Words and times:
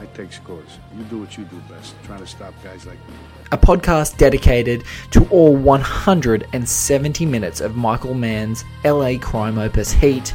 I 0.00 0.06
take 0.14 0.32
scores. 0.32 0.78
You 0.96 1.02
do 1.04 1.18
what 1.18 1.36
you 1.36 1.44
do 1.44 1.56
best, 1.68 1.94
trying 2.04 2.20
to 2.20 2.26
stop 2.26 2.54
guys 2.62 2.86
like 2.86 2.98
me. 3.08 3.14
A 3.50 3.58
podcast 3.58 4.16
dedicated 4.16 4.84
to 5.10 5.26
all 5.28 5.56
170 5.56 7.26
minutes 7.26 7.60
of 7.60 7.76
Michael 7.76 8.14
Mann's 8.14 8.64
LA 8.84 9.18
crime 9.18 9.58
opus 9.58 9.90
Heat, 9.90 10.28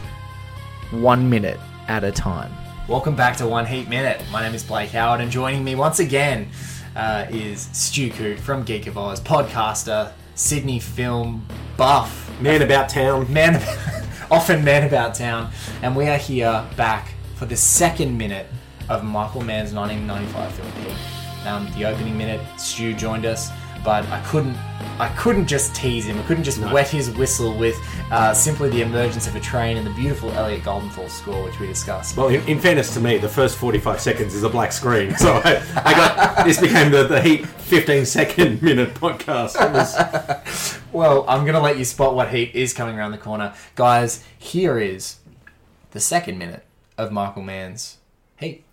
one 0.91 1.29
minute 1.29 1.59
at 1.87 2.03
a 2.03 2.11
time. 2.11 2.51
Welcome 2.89 3.15
back 3.15 3.37
to 3.37 3.47
One 3.47 3.65
Heat 3.65 3.87
Minute. 3.87 4.21
My 4.33 4.41
name 4.41 4.53
is 4.53 4.65
Blake 4.65 4.89
Howard, 4.89 5.21
and 5.21 5.31
joining 5.31 5.63
me 5.63 5.75
once 5.75 5.99
again 5.99 6.49
uh, 6.97 7.27
is 7.29 7.69
Stu 7.71 8.09
Coote 8.09 8.41
from 8.41 8.63
Geek 8.63 8.87
of 8.87 8.97
Oz, 8.97 9.21
podcaster, 9.21 10.11
Sydney 10.35 10.79
film 10.79 11.47
buff, 11.77 12.29
Man 12.41 12.61
about 12.63 12.89
town. 12.89 13.31
man, 13.31 13.55
often 14.31 14.65
man 14.65 14.85
about 14.85 15.15
town, 15.15 15.51
and 15.81 15.95
we 15.95 16.09
are 16.09 16.17
here 16.17 16.67
back 16.75 17.13
for 17.35 17.45
the 17.45 17.55
second 17.55 18.17
minute 18.17 18.47
of 18.89 19.03
Michael 19.03 19.41
Mann's 19.41 19.73
1995 19.73 20.53
film 20.53 20.71
Heat. 20.85 21.47
Um, 21.47 21.69
the 21.75 21.85
opening 21.85 22.17
minute, 22.17 22.41
Stu 22.57 22.93
joined 22.93 23.25
us, 23.25 23.49
but 23.83 24.07
I 24.07 24.21
couldn't, 24.21 24.55
I 24.97 25.09
couldn't 25.17 25.45
just 25.45 25.75
tease 25.75 26.05
him. 26.05 26.17
I 26.17 26.23
couldn't 26.23 26.45
just 26.45 26.59
wet 26.59 26.87
his 26.87 27.09
whistle 27.11 27.57
with 27.57 27.75
uh, 28.11 28.33
simply 28.33 28.69
the 28.69 28.81
emergence 28.81 29.27
of 29.27 29.35
a 29.35 29.41
train 29.41 29.75
and 29.75 29.85
the 29.85 29.91
beautiful 29.91 30.31
Elliot 30.31 30.63
Goldenthal 30.63 31.09
score, 31.09 31.43
which 31.43 31.59
we 31.59 31.67
discussed. 31.67 32.15
Well, 32.15 32.29
in, 32.29 32.47
in 32.47 32.59
fairness 32.59 32.93
to 32.93 33.01
me, 33.01 33.17
the 33.17 33.27
first 33.27 33.57
45 33.57 33.99
seconds 33.99 34.33
is 34.35 34.43
a 34.43 34.49
black 34.49 34.71
screen. 34.71 35.13
So 35.23 35.41
I, 35.43 35.61
I 35.83 35.93
got 35.93 36.45
this 36.45 36.59
became 36.61 36.91
the, 36.91 37.03
the 37.03 37.21
Heat 37.21 37.45
15 37.45 38.05
second 38.05 38.61
minute 38.63 38.93
podcast. 38.93 39.55
Was, 39.73 40.79
Well, 40.93 41.25
I'm 41.27 41.43
gonna 41.45 41.59
let 41.59 41.77
you 41.77 41.85
spot 41.85 42.13
what 42.15 42.29
heat 42.29 42.53
is 42.53 42.71
coming 42.71 42.97
around 42.97 43.11
the 43.11 43.17
corner, 43.17 43.53
guys. 43.75 44.23
Here 44.37 44.77
is 44.77 45.17
the 45.91 45.99
second 45.99 46.37
minute 46.37 46.63
of 46.97 47.11
Michael 47.11 47.41
Mann's 47.41 47.97
Heat. 48.37 48.63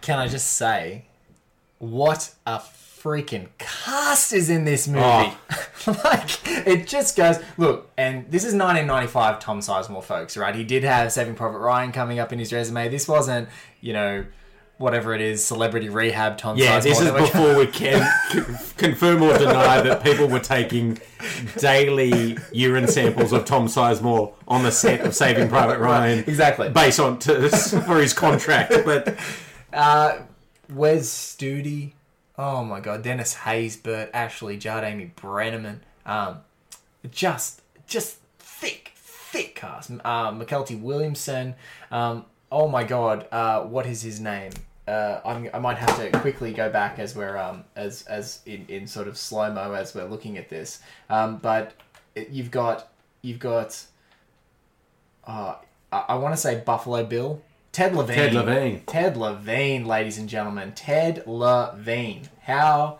Can 0.00 0.18
I 0.18 0.28
just 0.28 0.54
say, 0.54 1.04
what 1.78 2.34
a 2.46 2.58
freaking 2.58 3.48
cast 3.58 4.32
is 4.32 4.50
in 4.50 4.64
this 4.64 4.86
movie? 4.86 5.02
Oh. 5.04 5.36
like, 6.04 6.46
it 6.46 6.86
just 6.86 7.16
goes. 7.16 7.38
Look, 7.56 7.90
and 7.96 8.30
this 8.30 8.42
is 8.44 8.54
1995 8.54 9.40
Tom 9.40 9.60
Sizemore, 9.60 10.04
folks, 10.04 10.36
right? 10.36 10.54
He 10.54 10.64
did 10.64 10.84
have 10.84 11.12
Saving 11.12 11.34
Private 11.34 11.58
Ryan 11.58 11.92
coming 11.92 12.18
up 12.18 12.32
in 12.32 12.38
his 12.38 12.52
resume. 12.52 12.88
This 12.88 13.08
wasn't, 13.08 13.48
you 13.80 13.92
know, 13.92 14.24
whatever 14.80 15.14
it 15.14 15.20
is, 15.20 15.44
Celebrity 15.44 15.90
Rehab 15.90 16.38
Tom 16.38 16.56
yeah, 16.56 16.80
Sizemore. 16.80 16.82
this 16.82 17.00
is 17.00 17.12
before 17.12 17.56
we 17.56 17.66
can 17.66 18.10
confirm 18.78 19.22
or 19.22 19.36
deny 19.36 19.82
that 19.82 20.02
people 20.02 20.26
were 20.26 20.40
taking 20.40 20.98
daily 21.58 22.38
urine 22.50 22.88
samples 22.88 23.32
of 23.32 23.44
Tom 23.44 23.66
Sizemore 23.66 24.32
on 24.48 24.62
the 24.62 24.72
set 24.72 25.00
of 25.02 25.14
Saving 25.14 25.48
Private 25.48 25.78
Ryan. 25.78 26.20
Exactly. 26.20 26.70
Based 26.70 26.98
on 26.98 27.18
to, 27.20 27.50
for 27.50 28.00
his 28.00 28.14
contract. 28.14 28.72
But 28.86 29.18
Uh, 29.72 30.20
Wes 30.68 31.08
Studi. 31.08 31.92
Oh 32.38 32.64
my 32.64 32.80
god, 32.80 33.02
Dennis 33.02 33.34
Haysbert, 33.34 34.10
Ashley 34.14 34.56
Judd, 34.56 34.84
Amy 34.84 35.12
Brenneman. 35.16 35.80
Um, 36.06 36.38
just, 37.10 37.62
just 37.86 38.18
thick, 38.38 38.92
thick 38.94 39.54
cast. 39.54 39.90
Uh, 40.04 40.32
Mykelti 40.32 40.80
Williamson. 40.80 41.54
Um, 41.90 42.24
oh 42.50 42.68
my 42.68 42.84
god, 42.84 43.26
uh, 43.30 43.62
what 43.62 43.86
is 43.86 44.02
his 44.02 44.20
name? 44.20 44.52
Uh, 44.88 45.20
I'm, 45.24 45.48
I 45.54 45.58
might 45.58 45.78
have 45.78 45.96
to 45.98 46.18
quickly 46.18 46.52
go 46.52 46.70
back 46.70 46.98
as 46.98 47.14
we're 47.14 47.36
um, 47.36 47.64
as 47.76 48.02
as 48.02 48.40
in, 48.46 48.64
in 48.68 48.86
sort 48.86 49.06
of 49.06 49.16
slow 49.16 49.52
mo 49.52 49.72
as 49.72 49.94
we're 49.94 50.06
looking 50.06 50.36
at 50.36 50.48
this. 50.48 50.80
Um, 51.08 51.36
but 51.36 51.74
you've 52.16 52.50
got 52.50 52.90
you've 53.22 53.38
got 53.38 53.84
uh, 55.26 55.56
I, 55.92 56.04
I 56.08 56.14
want 56.16 56.34
to 56.34 56.40
say 56.40 56.60
Buffalo 56.64 57.04
Bill, 57.04 57.40
Ted 57.72 57.94
Levine. 57.94 58.16
Ted 58.16 58.34
Levine. 58.34 58.82
Ted 58.86 59.16
Levine, 59.16 59.84
ladies 59.84 60.18
and 60.18 60.28
gentlemen. 60.28 60.72
Ted 60.72 61.22
Levine. 61.26 62.28
How 62.42 62.98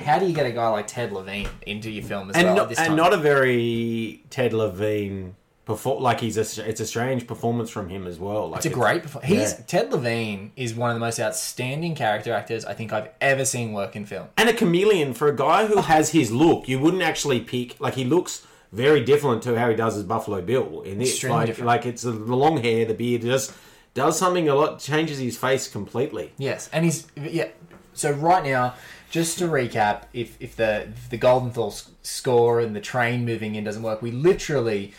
how 0.00 0.18
do 0.18 0.26
you 0.26 0.34
get 0.34 0.46
a 0.46 0.52
guy 0.52 0.68
like 0.68 0.86
Ted 0.86 1.12
Levine 1.12 1.48
into 1.66 1.90
your 1.90 2.04
film 2.04 2.30
as 2.30 2.36
and, 2.36 2.46
well 2.46 2.56
not, 2.68 2.78
and 2.78 2.96
not 2.96 3.12
a 3.12 3.16
very 3.16 4.22
Ted 4.30 4.52
Levine 4.52 5.34
perform 5.64 6.00
like 6.00 6.20
he's 6.20 6.36
a 6.36 6.68
it's 6.68 6.80
a 6.80 6.86
strange 6.86 7.26
performance 7.26 7.68
from 7.70 7.88
him 7.88 8.06
as 8.06 8.18
well. 8.20 8.50
Like 8.50 8.58
it's 8.58 8.66
a 8.66 8.70
great 8.70 9.02
performance. 9.02 9.28
He's 9.32 9.52
yeah. 9.58 9.64
Ted 9.66 9.92
Levine 9.92 10.52
is 10.54 10.74
one 10.74 10.90
of 10.90 10.94
the 10.94 11.00
most 11.00 11.18
outstanding 11.18 11.96
character 11.96 12.32
actors 12.32 12.64
I 12.64 12.74
think 12.74 12.92
I've 12.92 13.08
ever 13.20 13.44
seen 13.44 13.72
work 13.72 13.96
in 13.96 14.06
film. 14.06 14.28
and 14.36 14.48
a 14.48 14.52
chameleon 14.54 15.14
for 15.14 15.26
a 15.26 15.34
guy 15.34 15.66
who 15.66 15.80
has 15.80 16.10
his 16.10 16.30
look. 16.30 16.68
You 16.68 16.78
wouldn't 16.78 17.02
actually 17.02 17.40
pick 17.40 17.80
like 17.80 17.94
he 17.94 18.04
looks 18.04 18.46
very 18.72 19.02
different 19.02 19.42
to 19.44 19.58
how 19.58 19.68
he 19.70 19.74
does 19.74 19.96
as 19.96 20.04
Buffalo 20.04 20.42
Bill 20.42 20.82
in 20.82 20.98
this. 20.98 21.10
Extremely 21.10 21.38
Like, 21.38 21.46
different. 21.46 21.66
like 21.66 21.86
it's 21.86 22.02
the, 22.02 22.12
the 22.12 22.36
long 22.36 22.62
hair, 22.62 22.84
the 22.84 22.94
beard, 22.94 23.22
just 23.22 23.52
does 23.96 24.16
something 24.18 24.48
a 24.48 24.54
lot 24.54 24.78
changes 24.78 25.18
his 25.18 25.36
face 25.36 25.66
completely. 25.68 26.32
Yes, 26.38 26.70
and 26.72 26.84
he's 26.84 27.06
yeah. 27.16 27.48
So 27.94 28.12
right 28.12 28.44
now, 28.44 28.74
just 29.10 29.38
to 29.38 29.46
recap, 29.48 30.02
if 30.12 30.36
if 30.40 30.54
the 30.54 30.82
if 30.82 31.10
the 31.10 31.18
Goldenthal 31.18 31.72
s- 31.72 31.90
score 32.02 32.60
and 32.60 32.76
the 32.76 32.80
train 32.80 33.24
moving 33.24 33.54
in 33.56 33.64
doesn't 33.64 33.82
work, 33.82 34.02
we 34.02 34.10
literally 34.12 34.92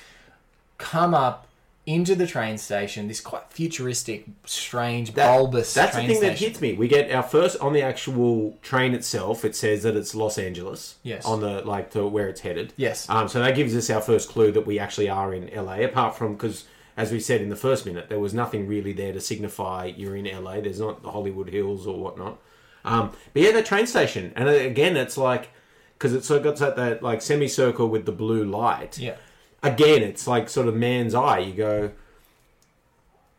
come 0.77 1.13
up 1.13 1.45
into 1.85 2.15
the 2.15 2.27
train 2.27 2.57
station. 2.57 3.07
This 3.07 3.21
quite 3.21 3.43
futuristic, 3.49 4.25
strange, 4.45 5.13
bulbous. 5.15 5.73
That's 5.73 5.91
the 5.95 5.99
train 6.01 6.09
thing 6.09 6.21
that 6.21 6.35
station. 6.37 6.47
hits 6.49 6.59
me. 6.61 6.73
We 6.73 6.87
get 6.89 7.09
our 7.11 7.23
first 7.23 7.57
on 7.59 7.71
the 7.73 7.81
actual 7.81 8.57
train 8.61 8.93
itself. 8.93 9.45
It 9.45 9.55
says 9.55 9.83
that 9.83 9.95
it's 9.95 10.13
Los 10.15 10.37
Angeles. 10.37 10.95
Yes. 11.03 11.23
On 11.25 11.39
the 11.39 11.61
like 11.61 11.91
to 11.91 12.05
where 12.07 12.27
it's 12.27 12.41
headed. 12.41 12.73
Yes. 12.77 13.07
Um. 13.09 13.27
So 13.29 13.39
that 13.39 13.55
gives 13.55 13.75
us 13.75 13.89
our 13.89 14.01
first 14.01 14.27
clue 14.29 14.51
that 14.53 14.65
we 14.65 14.79
actually 14.79 15.07
are 15.07 15.33
in 15.33 15.49
LA. 15.55 15.81
Apart 15.81 16.17
from 16.17 16.33
because, 16.33 16.65
as 16.97 17.11
we 17.11 17.19
said 17.19 17.41
in 17.41 17.49
the 17.49 17.55
first 17.55 17.85
minute, 17.85 18.09
there 18.09 18.19
was 18.19 18.33
nothing 18.33 18.67
really 18.67 18.91
there 18.91 19.13
to 19.13 19.21
signify 19.21 19.85
you're 19.95 20.15
in 20.15 20.25
LA. 20.25 20.59
There's 20.59 20.79
not 20.79 21.03
the 21.03 21.11
Hollywood 21.11 21.49
Hills 21.49 21.87
or 21.87 21.99
whatnot. 21.99 22.39
Um. 22.83 23.11
But 23.33 23.43
yeah, 23.43 23.51
the 23.51 23.63
train 23.63 23.87
station, 23.87 24.33
and 24.35 24.49
again, 24.49 24.97
it's 24.97 25.17
like 25.17 25.49
because 25.97 26.13
it's 26.13 26.27
so 26.27 26.39
got 26.39 26.57
that, 26.57 26.75
that 26.75 27.03
like 27.03 27.21
semicircle 27.21 27.87
with 27.87 28.05
the 28.05 28.11
blue 28.11 28.43
light. 28.43 28.97
Yeah. 28.97 29.15
Again, 29.63 30.03
it's 30.03 30.27
like 30.27 30.49
sort 30.49 30.67
of 30.67 30.75
Mann's 30.75 31.15
eye. 31.15 31.39
You 31.39 31.53
go, 31.53 31.91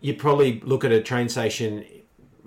you 0.00 0.14
probably 0.14 0.60
look 0.60 0.84
at 0.84 0.92
a 0.92 1.00
train 1.00 1.28
station 1.28 1.84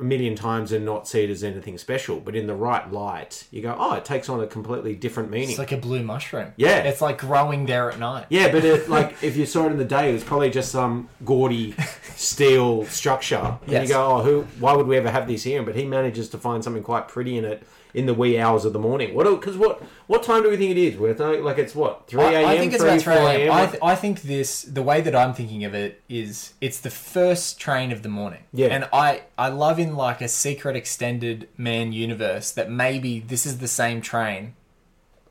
a 0.02 0.04
million 0.04 0.36
times 0.36 0.72
and 0.72 0.84
not 0.84 1.08
see 1.08 1.24
it 1.24 1.30
as 1.30 1.44
anything 1.44 1.78
special, 1.78 2.20
but 2.20 2.36
in 2.36 2.48
the 2.48 2.56
right 2.56 2.92
light, 2.92 3.46
you 3.52 3.62
go, 3.62 3.76
oh, 3.78 3.94
it 3.94 4.04
takes 4.04 4.28
on 4.30 4.42
a 4.42 4.48
completely 4.48 4.96
different 4.96 5.30
meaning. 5.30 5.50
It's 5.50 5.60
like 5.60 5.72
a 5.72 5.78
blue 5.78 6.04
mushroom. 6.04 6.54
Yeah. 6.58 6.80
It's 6.80 7.02
like 7.02 7.20
growing 7.20 7.66
there 7.66 7.92
at 7.92 8.00
night. 8.00 8.26
Yeah, 8.30 8.52
but 8.52 8.66
it, 8.66 8.90
like 8.90 9.24
if 9.24 9.38
you 9.38 9.46
saw 9.46 9.68
it 9.68 9.72
in 9.72 9.78
the 9.78 9.86
day, 9.86 10.10
it 10.10 10.14
was 10.14 10.24
probably 10.24 10.50
just 10.50 10.72
some 10.72 11.10
gaudy 11.24 11.76
steel 12.22 12.86
structure. 12.86 13.58
And 13.64 13.72
Yes. 13.72 13.88
you 13.88 13.96
go, 13.96 14.06
oh, 14.18 14.22
who? 14.22 14.42
Why 14.60 14.74
would 14.74 14.88
we 14.88 14.98
ever 14.98 15.10
have 15.10 15.28
this 15.28 15.44
here? 15.44 15.64
But 15.64 15.76
he 15.76 15.86
manages 15.86 16.30
to 16.30 16.38
find 16.38 16.64
something 16.64 16.84
quite 16.84 17.08
pretty 17.08 17.38
in 17.38 17.46
it 17.46 17.64
in 17.94 18.06
the 18.06 18.14
wee 18.14 18.38
hours 18.40 18.64
of 18.64 18.72
the 18.74 18.80
morning. 18.80 19.14
What? 19.16 19.26
Because 19.30 19.58
what? 19.58 19.82
What 20.08 20.24
time 20.24 20.44
do 20.44 20.50
we 20.50 20.56
think 20.58 20.72
it 20.72 20.78
is? 20.78 20.98
We're 20.98 21.14
th- 21.14 21.42
like 21.42 21.58
it's 21.58 21.74
what 21.76 22.08
three 22.08 22.22
a.m. 22.24 22.46
I, 22.46 22.54
I 22.54 22.58
think 22.58 22.74
it's 22.74 22.82
3, 22.84 22.92
about 22.92 23.02
3 23.02 23.14
a.m. 23.16 23.52
I, 23.52 23.66
th- 23.66 23.80
I 23.84 23.96
think 23.96 24.22
this, 24.22 24.62
the 24.62 24.84
way 24.84 25.02
that 25.02 25.16
I'm 25.16 25.34
thinking 25.34 25.64
of 25.66 25.74
it 25.74 26.02
is 26.08 26.54
it's 26.62 26.80
the 26.80 26.90
first 26.92 27.60
train 27.60 27.92
of 27.92 28.04
the 28.04 28.10
morning. 28.10 28.44
Yeah. 28.54 28.68
And 28.68 28.88
I, 28.94 29.24
I 29.38 29.50
love 29.50 29.80
in 29.80 29.96
like 29.96 30.22
a 30.22 30.28
secret 30.28 30.76
extended 30.76 31.50
Mann 31.58 31.92
universe 31.92 32.52
that 32.52 32.70
maybe 32.70 33.20
this 33.20 33.46
is 33.46 33.58
the 33.58 33.68
same 33.68 34.00
train 34.02 34.54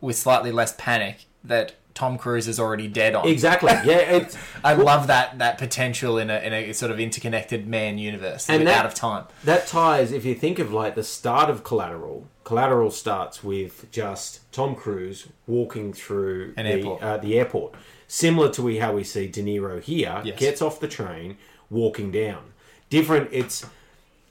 with 0.01 0.17
slightly 0.17 0.51
less 0.53 0.75
panic 0.77 1.27
that 1.45 1.75
Tom 2.01 2.17
Cruise 2.17 2.49
is 2.49 2.59
already 2.59 2.89
dead 2.89 3.15
on. 3.15 3.29
exactly. 3.29 3.71
Yeah, 3.85 3.99
it's 4.17 4.35
I 4.65 4.73
love 4.73 5.07
that 5.09 5.39
that 5.39 5.59
potential 5.59 6.17
in 6.17 6.31
a, 6.31 6.39
in 6.39 6.55
a 6.55 6.73
sort 6.73 6.91
of 6.91 6.99
interconnected 6.99 7.67
Mann 7.67 7.99
universe 7.99 8.49
And 8.49 8.67
that- 8.67 8.79
out 8.79 8.87
of 8.87 8.95
time. 8.95 9.27
that 9.45 9.67
ties. 9.67 10.11
If 10.11 10.25
you 10.25 10.35
think 10.35 10.59
of 10.59 10.73
like 10.73 10.95
the 10.95 11.05
start 11.05 11.51
of 11.51 11.63
Collateral, 11.63 12.27
Collateral 12.45 12.91
starts 12.91 13.45
with 13.45 13.91
just 13.93 14.51
Tom 14.51 14.75
Cruise 14.75 15.29
walking 15.47 15.93
through 15.93 16.55
An 16.57 16.65
the, 16.65 16.71
airport. 16.73 17.03
Uh, 17.03 17.17
the 17.19 17.39
airport, 17.39 17.75
similar 18.09 18.49
to 18.53 18.63
we, 18.63 18.79
how 18.79 18.95
we 18.95 19.05
see 19.05 19.29
De 19.29 19.43
Niro 19.43 19.79
here. 19.83 20.23
Yes. 20.25 20.39
Gets 20.39 20.63
off 20.63 20.81
the 20.81 20.89
train, 20.89 21.37
walking 21.69 22.11
down. 22.11 22.45
Different. 22.89 23.29
It's 23.31 23.67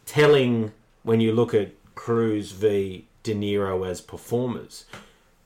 telling 0.07 0.72
when 1.04 1.22
you 1.22 1.31
look 1.33 1.54
at 1.54 1.69
Cruise 1.94 2.51
v 2.51 3.06
De 3.22 3.36
Niro 3.36 3.88
as 3.88 4.01
performers. 4.01 4.86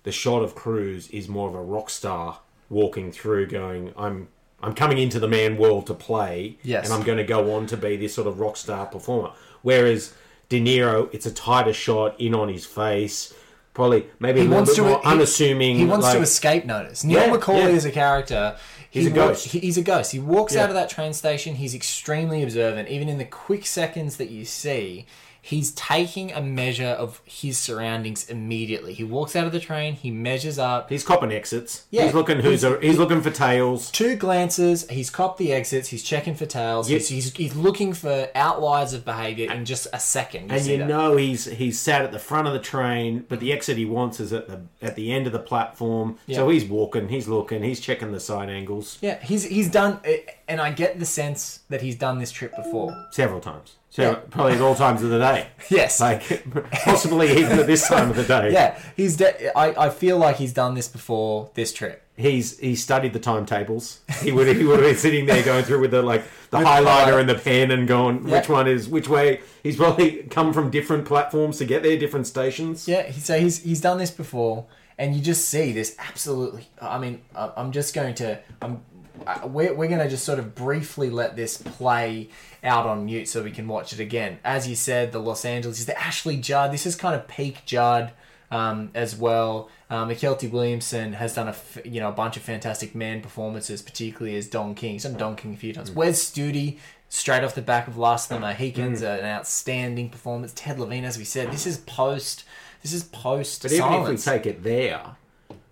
The 0.04 0.12
shot 0.12 0.44
of 0.44 0.56
Cruise 0.56 1.08
is 1.10 1.28
more 1.28 1.48
of 1.50 1.56
a 1.56 1.62
rock 1.62 1.90
star 1.90 2.40
walking 2.70 3.12
through, 3.12 3.48
going, 3.48 3.94
"I'm." 3.98 4.28
I'm 4.62 4.74
coming 4.74 4.98
into 4.98 5.20
the 5.20 5.28
Mann 5.28 5.58
world 5.58 5.88
to 5.88 5.94
play, 5.94 6.56
Yes. 6.64 6.86
and 6.86 6.94
I'm 6.94 7.04
going 7.04 7.18
to 7.18 7.26
go 7.26 7.54
on 7.54 7.68
to 7.68 7.76
be 7.76 7.98
this 7.98 8.14
sort 8.14 8.28
of 8.30 8.40
rock 8.40 8.56
star 8.56 8.86
performer. 8.86 9.32
Whereas 9.62 10.14
De 10.48 10.62
Niro, 10.62 11.10
it's 11.14 11.26
a 11.26 11.32
tighter 11.34 11.74
shot 11.74 12.16
in 12.18 12.34
on 12.34 12.48
his 12.48 12.66
face, 12.66 13.34
probably 13.74 14.06
maybe 14.22 14.40
He 14.40 14.48
wants 14.48 14.74
to 14.76 14.84
more 14.84 15.00
he- 15.00 15.04
unassuming. 15.06 15.76
He 15.80 15.84
wants 15.86 16.06
like- 16.06 16.16
to 16.16 16.22
escape 16.24 16.64
notice. 16.64 17.04
Neil 17.04 17.20
Yeah, 17.28 17.36
McCauley 17.36 17.58
yeah. 17.64 17.68
is 17.68 17.84
a 17.84 17.92
character. 17.92 18.56
He's 18.90 19.04
he 19.04 19.12
a 19.12 19.14
ghost. 19.14 19.48
he- 19.48 19.60
he's 19.60 19.78
a 19.78 19.82
ghost. 19.82 20.14
He 20.14 20.20
walks 20.20 20.56
Yeah. 20.56 20.64
out 20.64 20.70
of 20.70 20.76
that 20.76 20.90
train 20.90 21.12
station. 21.12 21.56
He's 21.56 21.76
extremely 21.76 22.42
observant. 22.42 22.88
Even 22.88 23.10
in 23.10 23.18
the 23.18 23.26
quick 23.26 23.66
seconds 23.66 24.16
that 24.16 24.30
you 24.30 24.46
see, 24.46 25.06
he's 25.46 25.72
taking 25.72 26.32
a 26.32 26.42
measure 26.42 26.86
of 26.86 27.22
his 27.26 27.58
surroundings 27.58 28.30
immediately. 28.30 28.94
He 28.94 29.04
walks 29.04 29.36
out 29.36 29.46
of 29.46 29.52
the 29.52 29.60
train. 29.60 29.94
He 29.94 30.10
measures 30.10 30.58
up. 30.58 30.90
He's 30.90 31.04
copping 31.04 31.34
exits. 31.34 31.86
Yeah. 31.92 32.06
He's 32.06 32.14
looking 32.14 32.40
who's 32.40 32.64
a, 32.64 32.80
he's 32.80 32.98
looking 32.98 33.22
for 33.22 33.30
tails. 33.30 33.92
Two 33.92 34.16
glances. 34.16 34.90
He's 34.90 35.10
copped 35.10 35.40
the 35.40 35.52
exits. 35.52 35.90
He's 35.90 36.02
checking 36.02 36.34
for 36.34 36.46
tails. 36.46 36.90
Yeah. 36.90 36.98
He's, 37.00 37.10
he's, 37.10 37.36
he's 37.36 37.56
looking 37.58 37.92
for 37.92 38.30
outliers 38.34 38.94
of 38.94 39.04
behaviour 39.04 39.52
in 39.52 39.66
just 39.66 39.86
a 39.92 40.00
second. 40.00 40.50
And 40.50 40.66
you 40.66 40.78
that. 40.78 40.88
know 40.88 41.18
he's 41.18 41.44
he's 41.44 41.78
sat 41.78 42.04
at 42.04 42.14
the 42.14 42.20
front 42.20 42.48
of 42.48 42.54
the 42.54 42.60
train, 42.60 43.26
but 43.28 43.42
the 43.42 43.52
exit 43.52 43.78
he 43.78 43.86
wants 43.86 44.22
is 44.22 44.32
at 44.32 44.48
the 44.48 44.62
at 44.82 44.96
the 44.96 45.12
end 45.12 45.28
of 45.28 45.34
the 45.34 45.40
platform. 45.40 46.18
So 46.32 46.48
he's 46.48 46.64
walking, 46.64 47.10
he's 47.10 47.28
looking, 47.28 47.64
he's 47.64 47.82
checking 47.82 48.14
the 48.14 48.20
side 48.22 48.50
angles 48.50 48.98
Yeah, 49.02 49.22
he's 49.22 49.44
he's 49.44 49.70
done, 49.70 50.00
eh, 50.06 50.20
and 50.48 50.62
I 50.62 50.72
get 50.72 51.00
the 51.00 51.06
sense 51.06 51.60
that 51.70 51.82
he's 51.82 51.96
done 51.96 52.20
this 52.20 52.32
trip 52.32 52.56
before. 52.56 53.08
several 53.12 53.42
times. 53.42 53.76
So 53.96 54.02
Yeah. 54.02 54.16
probably 54.32 54.54
at 54.54 54.62
all 54.62 54.74
times 54.74 55.04
of 55.04 55.12
the 55.12 55.20
day. 55.20 55.48
Yes. 55.70 56.02
Like 56.02 56.44
possibly 56.84 57.32
even 57.38 57.60
at 57.60 57.68
this 57.68 57.88
time 57.88 58.10
of 58.10 58.16
the 58.16 58.24
day. 58.24 58.52
Yeah, 58.52 58.80
he's. 58.98 59.18
De- 59.18 59.56
I 59.56 59.86
I 59.86 59.90
feel 59.92 60.18
like 60.18 60.38
he's 60.38 60.52
done 60.52 60.74
this 60.74 60.88
before 60.88 61.52
this 61.54 61.72
trip. 61.72 62.00
He's 62.18 62.58
he 62.60 62.76
studied 62.76 63.14
the 63.14 63.20
timetables. 63.20 64.00
He 64.24 64.32
would 64.32 64.48
he 64.58 64.64
would 64.66 64.80
have 64.80 64.88
been 64.90 64.98
sitting 64.98 65.28
there 65.28 65.44
going 65.44 65.64
through 65.64 65.82
with 65.82 65.92
the 65.92 66.02
like 66.02 66.24
the 66.50 66.58
highlighter 66.58 66.86
highlight. 66.86 67.20
and 67.22 67.30
the 67.30 67.36
pen 67.36 67.70
and 67.70 67.88
going 67.88 68.28
Yeah. 68.28 68.40
which 68.40 68.50
one 68.50 68.68
is 68.68 68.90
which 68.90 69.08
way. 69.08 69.42
He's 69.62 69.78
probably 69.78 70.24
come 70.24 70.54
from 70.54 70.72
different 70.72 71.06
platforms 71.06 71.60
to 71.60 71.66
get 71.66 71.84
there, 71.84 71.96
different 71.98 72.26
stations. 72.26 72.88
Yeah, 72.88 73.12
so 73.12 73.40
he's 73.40 73.62
he's 73.64 73.82
done 73.82 74.00
this 74.00 74.12
before, 74.12 74.66
and 74.98 75.16
you 75.16 75.22
just 75.22 75.48
see 75.50 75.72
this 75.72 75.96
absolutely. 76.00 76.68
I 76.82 76.98
mean, 76.98 77.22
I'm 77.36 77.72
just 77.72 77.94
going 77.94 78.16
to. 78.16 78.40
I'm. 78.60 78.82
Uh, 79.26 79.48
We're, 79.48 79.74
we're 79.74 79.88
going 79.88 80.00
to 80.00 80.10
just 80.10 80.24
sort 80.26 80.40
of 80.40 80.56
briefly 80.56 81.10
let 81.10 81.36
this 81.36 81.58
play 81.58 82.30
out 82.64 82.86
on 82.86 83.06
mute 83.06 83.28
so 83.28 83.44
we 83.44 83.52
can 83.52 83.68
watch 83.68 83.94
it 83.94 84.00
again. 84.00 84.40
As 84.44 84.68
you 84.68 84.76
said, 84.76 85.12
the 85.12 85.20
Los 85.20 85.46
Angeles 85.46 85.80
is 85.80 85.86
the 85.86 86.00
Ashley 86.00 86.38
Judd. 86.38 86.72
This 86.72 86.86
is 86.86 86.96
kind 86.96 87.16
of 87.16 87.28
peak 87.28 87.64
Judd 87.66 88.12
um, 88.52 88.92
as 88.94 89.16
well. 89.16 89.70
Um, 89.90 90.10
Mykelti 90.10 90.50
Williamson 90.50 91.14
has 91.14 91.36
done 91.36 91.48
a 91.48 91.52
f- 91.52 91.80
you 91.86 92.00
know 92.00 92.10
a 92.10 92.14
bunch 92.14 92.38
of 92.38 92.44
fantastic 92.44 92.96
Mann 92.96 93.22
performances, 93.22 93.82
particularly 93.82 94.38
as 94.38 94.48
Don 94.48 94.76
King. 94.76 94.94
He's 94.94 95.04
done 95.04 95.18
Don 95.18 95.36
King 95.36 95.54
a 95.54 95.58
few 95.58 95.74
times. 95.74 95.92
Wes 95.92 96.24
Studi, 96.32 96.78
straight 97.10 97.44
off 97.44 97.56
the 97.56 97.62
back 97.62 97.88
of 97.88 97.98
Last 97.98 98.32
of 98.32 98.38
the 98.38 98.48
Mohicans, 98.48 99.02
an 99.02 99.26
outstanding 99.26 100.10
performance. 100.10 100.54
Ted 100.56 100.80
Levine, 100.80 101.06
as 101.06 101.18
we 101.18 101.26
said, 101.26 101.52
this 101.52 101.68
is 101.68 101.78
post. 101.80 102.44
This 102.82 102.94
is 102.94 103.04
post 103.04 103.64
But 103.64 103.72
even 103.72 103.94
if 103.94 104.08
we 104.10 104.18
take 104.18 104.46
it 104.46 104.64
there, 104.64 105.02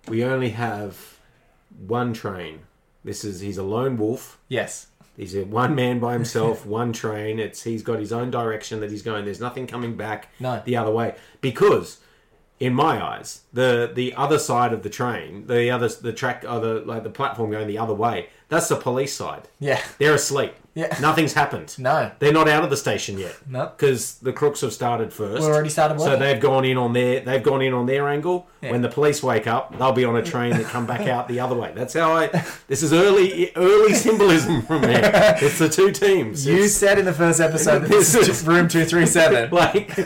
we 0.08 0.24
only 0.24 0.50
have 0.52 1.18
one 1.88 2.14
train. 2.14 2.60
This 3.04 3.24
is 3.24 3.40
he's 3.42 3.58
a 3.58 3.64
lone 3.64 3.98
wolf. 3.98 4.40
yes, 4.48 4.88
He's 5.18 5.36
a 5.36 5.44
one 5.44 5.76
man 5.76 6.00
by 6.00 6.14
himself, 6.14 6.66
one 6.80 6.94
train. 6.94 7.38
It's 7.40 7.64
he's 7.64 7.84
got 7.84 8.00
his 8.00 8.14
own 8.14 8.32
direction 8.32 8.80
that 8.80 8.90
he's 8.90 9.02
going. 9.02 9.26
There's 9.26 9.42
nothing 9.42 9.68
coming 9.68 9.96
back 9.98 10.30
No. 10.40 10.62
the 10.66 10.78
other 10.78 10.90
way 10.92 11.16
because, 11.42 12.00
in 12.60 12.74
my 12.74 13.04
eyes, 13.04 13.42
the 13.52 13.92
the 13.94 14.14
other 14.16 14.40
side 14.40 14.72
of 14.72 14.84
the 14.84 14.90
train, 14.90 15.48
the 15.48 15.70
other 15.70 15.90
the 15.90 16.14
track, 16.14 16.46
or 16.48 16.60
the 16.60 16.76
like 16.86 17.04
the 17.04 17.10
platform 17.10 17.52
going 17.52 17.68
the 17.68 17.78
other 17.78 17.94
way. 17.94 18.30
That's 18.48 18.70
the 18.70 18.76
police 18.78 19.14
side. 19.14 19.48
yeah, 19.60 19.82
They're 19.98 20.16
asleep. 20.16 20.54
Yeah. 20.74 20.98
Nothing's 21.02 21.34
happened. 21.34 21.76
No. 21.78 22.12
They're 22.20 22.32
not 22.32 22.48
out 22.48 22.64
of 22.64 22.70
the 22.70 22.78
station 22.78 23.18
yet. 23.18 23.36
No. 23.48 23.66
Because 23.76 24.16
the 24.20 24.32
crooks 24.32 24.62
have 24.62 24.72
started 24.72 25.12
first. 25.12 25.42
We've 25.44 25.50
already 25.52 25.70
started 25.70 26.00
So 26.00 26.16
they've 26.16 26.40
gone 26.40 26.64
in 26.64 26.78
on 26.78 26.94
their 26.94 27.20
they've 27.20 27.44
gone 27.44 27.62
in 27.62 27.74
on 27.74 27.88
their 27.88 28.08
angle. 28.08 28.48
Yeah. 28.62 28.72
When 28.72 28.82
the 28.82 28.88
police 28.90 29.22
wake 29.22 29.48
up, 29.48 29.78
they'll 29.78 29.92
be 29.92 30.06
on 30.06 30.16
a 30.16 30.24
train 30.24 30.52
that 30.52 30.66
come 30.66 30.86
back 30.86 31.02
out 31.10 31.28
the 31.28 31.40
other 31.42 31.56
way. 31.56 31.74
That's 31.76 31.94
how 31.94 32.14
I 32.14 32.28
this 32.68 32.84
is 32.84 32.94
early 32.94 33.52
early 33.56 33.94
symbolism 34.06 34.62
from 34.62 34.82
there. 34.84 35.38
It's 35.42 35.60
the 35.60 35.68
two 35.68 35.92
teams. 35.92 36.46
you 36.48 36.54
It's- 36.56 36.74
said 36.74 36.98
in 37.00 37.06
the 37.06 37.14
first 37.14 37.40
episode 37.42 37.80
that 37.80 37.90
this 37.90 38.16
is 38.16 38.26
just 38.26 38.48
room 38.48 38.68
two 38.70 38.86
three 38.86 39.06
seven. 39.06 39.50
like 39.52 40.00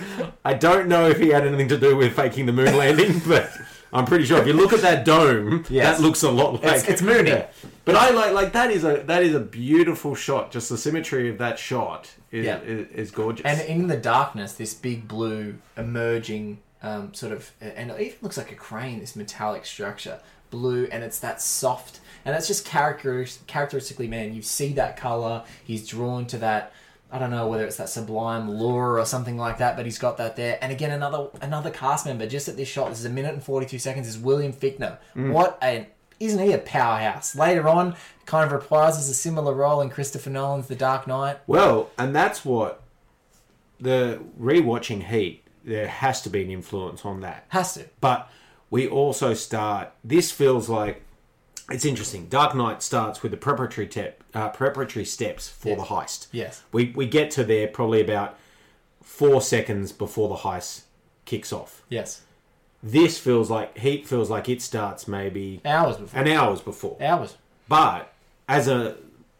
I 0.43 0.53
don't 0.55 0.88
know 0.88 1.07
if 1.10 1.19
he 1.19 1.29
had 1.29 1.45
anything 1.45 1.67
to 1.69 1.77
do 1.77 1.95
with 1.95 2.15
faking 2.15 2.45
the 2.48 2.53
moon 2.53 2.75
landing, 2.75 3.22
but 3.27 3.51
I'm 3.96 4.06
pretty 4.06 4.25
sure 4.25 4.38
if 4.40 4.48
you 4.48 4.54
look 4.54 4.74
at 4.74 4.82
that 4.82 5.06
dome, 5.06 5.66
Yes. 5.70 5.98
that 5.98 6.04
looks 6.04 6.22
a 6.24 6.30
lot 6.32 6.54
like 6.56 6.64
It's- 6.64 6.88
it's 6.88 7.02
moony. 7.02 7.44
But 7.86 7.96
I 7.96 8.10
like 8.12 8.34
like 8.34 8.54
that 8.54 8.72
is 8.72 8.84
a 8.84 9.04
that 9.08 9.24
is 9.24 9.34
a 9.34 9.40
beautiful 9.40 10.16
shot. 10.16 10.52
Just 10.52 10.70
the 10.70 10.78
symmetry 10.78 11.30
of 11.30 11.38
that 11.38 11.58
shot 11.60 12.10
is 12.32 12.46
Yeah. 12.46 12.60
is, 12.62 12.88
is 12.94 13.12
gorgeous. 13.12 13.46
And 13.46 13.62
in 13.62 13.88
the 13.88 13.98
darkness, 13.98 14.54
this 14.54 14.74
big 14.74 15.08
blue 15.08 15.56
emerging 15.78 16.60
um, 16.84 17.14
sort 17.16 17.32
of, 17.32 17.52
and 17.62 17.90
it 17.90 18.00
even 18.00 18.18
looks 18.22 18.38
like 18.38 18.52
a 18.52 18.56
crane. 18.56 19.00
This 19.00 19.16
metallic 19.16 19.66
structure, 19.66 20.20
blue, 20.52 20.88
and 20.92 21.04
it's 21.04 21.18
that 21.20 21.42
soft, 21.42 22.00
and 22.24 22.36
that's 22.36 22.48
just 22.48 22.64
character 22.66 23.25
characteristically 23.48 24.08
Mann. 24.08 24.36
You 24.36 24.44
see 24.44 24.72
that 24.74 24.96
color. 24.98 25.44
He's 25.64 25.88
drawn 25.88 26.25
to 26.28 26.38
that. 26.40 26.72
I 27.15 27.19
don't 27.19 27.31
know 27.31 27.48
whether 27.48 27.65
it's 27.65 27.77
that 27.77 27.88
sublime 27.88 28.51
lure 28.51 29.00
or 29.00 29.05
something 29.05 29.38
like 29.38 29.60
that, 29.60 29.77
but 29.77 29.86
he's 29.86 29.98
got 29.98 30.17
that 30.17 30.36
there. 30.36 30.60
And 30.62 30.69
again, 30.69 30.91
another 30.91 31.29
another 31.41 31.72
cast 31.72 32.05
member 32.05 32.27
just 32.27 32.50
at 32.50 32.57
this 32.57 32.67
shot. 32.67 32.89
This 32.89 33.00
is 33.00 33.05
a 33.05 33.10
minute 33.10 33.34
and 33.34 33.41
forty 33.41 33.65
two 33.65 33.79
seconds. 33.79 34.05
Is 34.07 34.17
William 34.17 34.51
Fichtner? 34.51 34.98
Mm. 35.15 35.31
What 35.31 35.57
an 35.62 35.88
isn't 36.19 36.43
he 36.43 36.51
a 36.51 36.57
powerhouse? 36.57 37.34
Later 37.34 37.69
on, 37.69 37.95
kind 38.25 38.51
of 38.51 38.62
reprises 38.62 39.10
a 39.10 39.13
similar 39.13 39.53
role 39.53 39.79
in 39.79 39.89
Christopher 39.89 40.29
Nolan's 40.29 40.67
The 40.67 40.75
Dark 40.75 41.07
Knight. 41.07 41.38
Well, 41.48 41.89
and 41.98 42.13
that's 42.13 42.43
what 42.43 42.81
the 43.79 44.22
rewatching 44.39 45.03
Heat. 45.03 45.43
There 45.63 45.88
has 45.88 46.22
to 46.24 46.29
be 46.29 46.43
an 46.43 46.51
influence 46.51 47.05
on 47.05 47.22
that. 47.22 47.45
Has 47.50 47.75
to. 47.75 47.86
But 48.01 48.29
we 48.69 48.88
also 48.88 49.34
start. 49.34 49.93
This 50.03 50.31
feels 50.31 50.67
like 50.67 51.01
it's 51.69 51.86
interesting. 51.86 52.27
Dark 52.27 52.55
Knight 52.55 52.81
starts 52.84 53.22
with 53.24 53.31
the 53.31 53.38
preparatory 53.38 53.88
tep, 53.88 54.24
uh, 54.34 54.50
preparatory 54.50 55.05
steps 55.05 55.48
for 55.50 55.69
Yes. 55.69 55.77
the 55.79 55.84
heist. 55.86 56.27
Yes. 56.31 56.63
We 56.72 56.93
we 56.95 57.05
get 57.07 57.31
to 57.31 57.43
there 57.43 57.67
probably 57.67 58.01
about 58.01 58.38
four 59.01 59.41
seconds 59.41 59.91
before 59.91 60.29
the 60.29 60.36
heist 60.36 60.81
kicks 61.25 61.51
off. 61.53 61.84
Yes. 61.89 62.22
This 62.84 63.17
feels 63.17 63.50
like 63.50 63.77
Heat 63.77 64.07
feels 64.07 64.29
like 64.29 64.48
it 64.48 64.62
starts 64.62 65.07
maybe 65.07 65.60
Hours 65.65 65.98
before. 65.98 66.19
an 66.22 66.27
hours 66.27 66.62
before. 66.62 66.98
Hours. 67.01 67.36
But 67.67 68.13
as 68.48 68.67
a 68.67 68.98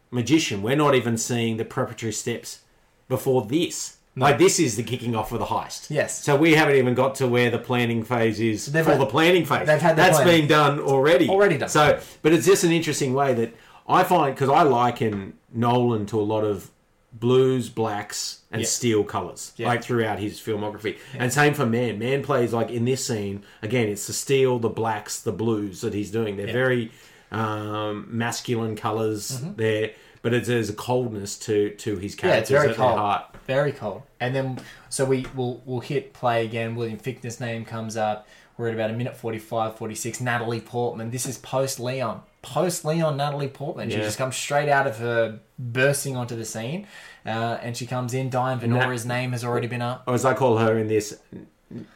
magician, 0.10 0.64
we're 0.64 0.76
not 0.76 0.96
even 0.96 1.18
seeing 1.18 1.58
the 1.58 1.66
preparatory 1.66 2.12
steps 2.14 2.62
before 3.08 3.44
this. 3.46 3.95
Like 4.18 4.38
this 4.38 4.60
is 4.60 4.78
the 4.78 4.84
kicking 4.84 5.16
off 5.16 5.32
of 5.34 5.40
the 5.40 5.46
heist. 5.46 5.90
Yes. 5.90 6.24
So 6.24 6.36
we 6.38 6.56
haven't 6.56 6.76
even 6.78 6.94
got 6.94 7.16
to 7.16 7.28
where 7.28 7.52
the 7.52 7.60
planning 7.60 8.04
phase 8.04 8.40
is 8.40 8.66
They've 8.72 8.84
for 8.86 8.92
had- 8.92 9.02
the 9.02 9.06
planning 9.06 9.44
phase. 9.46 9.68
they've 9.68 9.82
had 9.82 9.96
That's 9.98 10.16
planning. 10.18 10.42
been 10.42 10.48
done 10.50 10.80
already. 10.80 11.28
Already 11.30 11.58
done. 11.58 11.68
So, 11.70 12.00
but 12.22 12.32
it's 12.32 12.46
just 12.46 12.64
an 12.64 12.72
interesting 12.72 13.14
way 13.14 13.34
that 13.34 13.54
I 13.88 14.04
find 14.04 14.34
because 14.34 14.50
I 14.50 14.64
liken 14.64 15.34
Nolan 15.54 16.06
to 16.08 16.20
a 16.20 16.24
lot 16.24 16.44
of 16.46 16.72
blues, 17.12 17.70
blacks, 17.70 18.40
and 18.52 18.62
Yeah. 18.62 18.68
steel 18.68 19.04
colors, 19.04 19.52
Yeah. 19.58 19.68
like 19.68 19.84
throughout 19.84 20.20
his 20.20 20.40
filmography. 20.40 20.98
And 21.18 21.32
same 21.32 21.54
for 21.54 21.66
Mann. 21.66 21.98
Mann 22.00 22.24
plays 22.24 22.52
like 22.54 22.70
in 22.72 22.86
this 22.86 23.06
scene 23.06 23.44
again. 23.62 23.88
It's 23.90 24.08
the 24.08 24.14
steel, 24.14 24.60
the 24.60 24.70
blacks, 24.70 25.20
the 25.22 25.32
blues 25.32 25.82
that 25.82 25.94
he's 25.94 26.12
doing. 26.12 26.38
They're 26.38 26.48
very 26.54 26.92
um, 27.32 28.08
masculine 28.10 28.76
colors 28.76 29.42
there, 29.58 29.92
but 30.26 30.34
it's, 30.34 30.48
there's 30.48 30.72
a 30.72 30.74
coldness 30.74 31.38
to 31.38 31.70
to 31.76 31.98
his 31.98 32.16
Mm-hmm. 32.16 32.28
Yeah, 32.28 32.36
it's 32.38 32.50
very 32.50 32.70
at 32.70 32.76
their 32.76 32.76
cold. 32.88 32.98
heart. 32.98 33.36
Very 33.46 33.72
cold. 33.72 34.02
And 34.20 34.34
then 34.36 34.60
so 34.90 35.06
we 35.06 35.28
will 35.36 35.62
we'll 35.66 35.82
hit 35.82 36.14
play 36.14 36.44
again. 36.44 36.76
William 36.76 36.98
Fichtner's 36.98 37.40
name 37.40 37.64
comes 37.64 37.96
up. 37.96 38.28
We're 38.58 38.70
at 38.70 38.74
about 38.74 38.90
a 38.90 38.94
minute 38.94 39.16
45, 39.16 39.78
46. 39.78 40.22
Natalie 40.22 40.62
Portman. 40.62 41.12
This 41.12 41.28
is 41.28 41.38
post 41.38 41.80
Leon. 41.80 42.22
Post 42.42 42.86
Leon, 42.86 43.18
Natalie 43.18 43.50
Portman. 43.50 43.90
She 43.92 43.98
Yeah. 43.98 44.04
just 44.04 44.18
comes 44.18 44.36
straight 44.36 44.70
out 44.70 44.88
of 44.88 44.98
her 44.98 45.40
bursting 45.60 46.16
onto 46.16 46.36
the 46.36 46.46
scene, 46.46 46.88
uh, 47.26 47.58
and 47.62 47.76
she 47.78 47.86
comes 47.86 48.14
in. 48.16 48.30
Diane 48.32 48.60
Venora's 48.60 49.06
name 49.06 49.32
has 49.34 49.44
already 49.44 49.68
been 49.68 49.82
up. 49.84 50.04
or 50.08 50.14
as 50.16 50.26
I 50.26 50.34
call 50.34 50.58
her 50.58 50.78
in 50.80 50.88
this, 50.88 51.20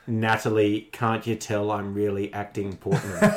Natalie, 0.08 0.90
can't 0.92 1.26
you 1.26 1.36
tell 1.36 1.72
I'm 1.72 1.94
really 1.94 2.32
acting 2.34 2.76
Portman? 2.78 3.32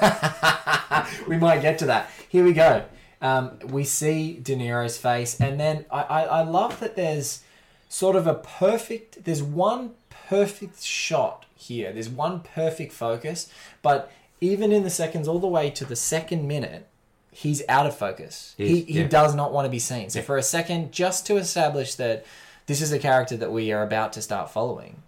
we 1.28 1.36
might 1.36 1.62
get 1.62 1.78
to 1.78 1.86
that. 1.86 2.10
Here 2.28 2.44
we 2.44 2.52
go. 2.52 2.84
Um, 3.22 3.58
we 3.64 3.84
see 3.84 4.34
De 4.34 4.54
Niro's 4.56 4.98
face, 4.98 5.40
and 5.40 5.58
then 5.58 5.86
I, 5.90 6.02
I, 6.02 6.22
I 6.22 6.42
love 6.42 6.80
that 6.80 6.96
there's 6.96 7.42
sort 7.88 8.16
of 8.16 8.26
a 8.26 8.34
perfect. 8.34 9.24
There's 9.24 9.42
one 9.42 9.92
perfect 10.10 10.82
shot 10.82 11.46
here. 11.54 11.92
There's 11.92 12.08
one 12.08 12.40
perfect 12.40 12.92
focus, 12.92 13.50
but 13.80 14.12
even 14.40 14.72
in 14.72 14.82
the 14.82 14.90
seconds, 14.90 15.28
all 15.28 15.38
the 15.38 15.46
way 15.46 15.70
to 15.70 15.84
the 15.84 15.94
second 15.94 16.48
minute, 16.48 16.88
he's 17.30 17.62
out 17.68 17.86
of 17.86 17.96
focus. 17.96 18.54
He, 18.58 18.82
he 18.82 19.00
yeah. 19.00 19.06
does 19.06 19.34
not 19.36 19.52
want 19.52 19.66
to 19.66 19.70
be 19.70 19.78
seen. 19.78 20.10
So 20.10 20.20
for 20.20 20.36
a 20.36 20.42
second, 20.42 20.90
just 20.90 21.26
to 21.26 21.36
establish 21.36 21.94
that 21.94 22.26
this 22.66 22.82
is 22.82 22.92
a 22.92 22.98
character 22.98 23.36
that 23.36 23.52
we 23.52 23.72
are 23.72 23.82
about 23.82 24.12
to 24.14 24.22
start 24.22 24.50
following, 24.50 25.02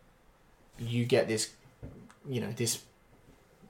you 0.79 1.05
get 1.05 1.27
this, 1.27 1.53
you 2.29 2.41
know, 2.41 2.53
this 2.53 2.83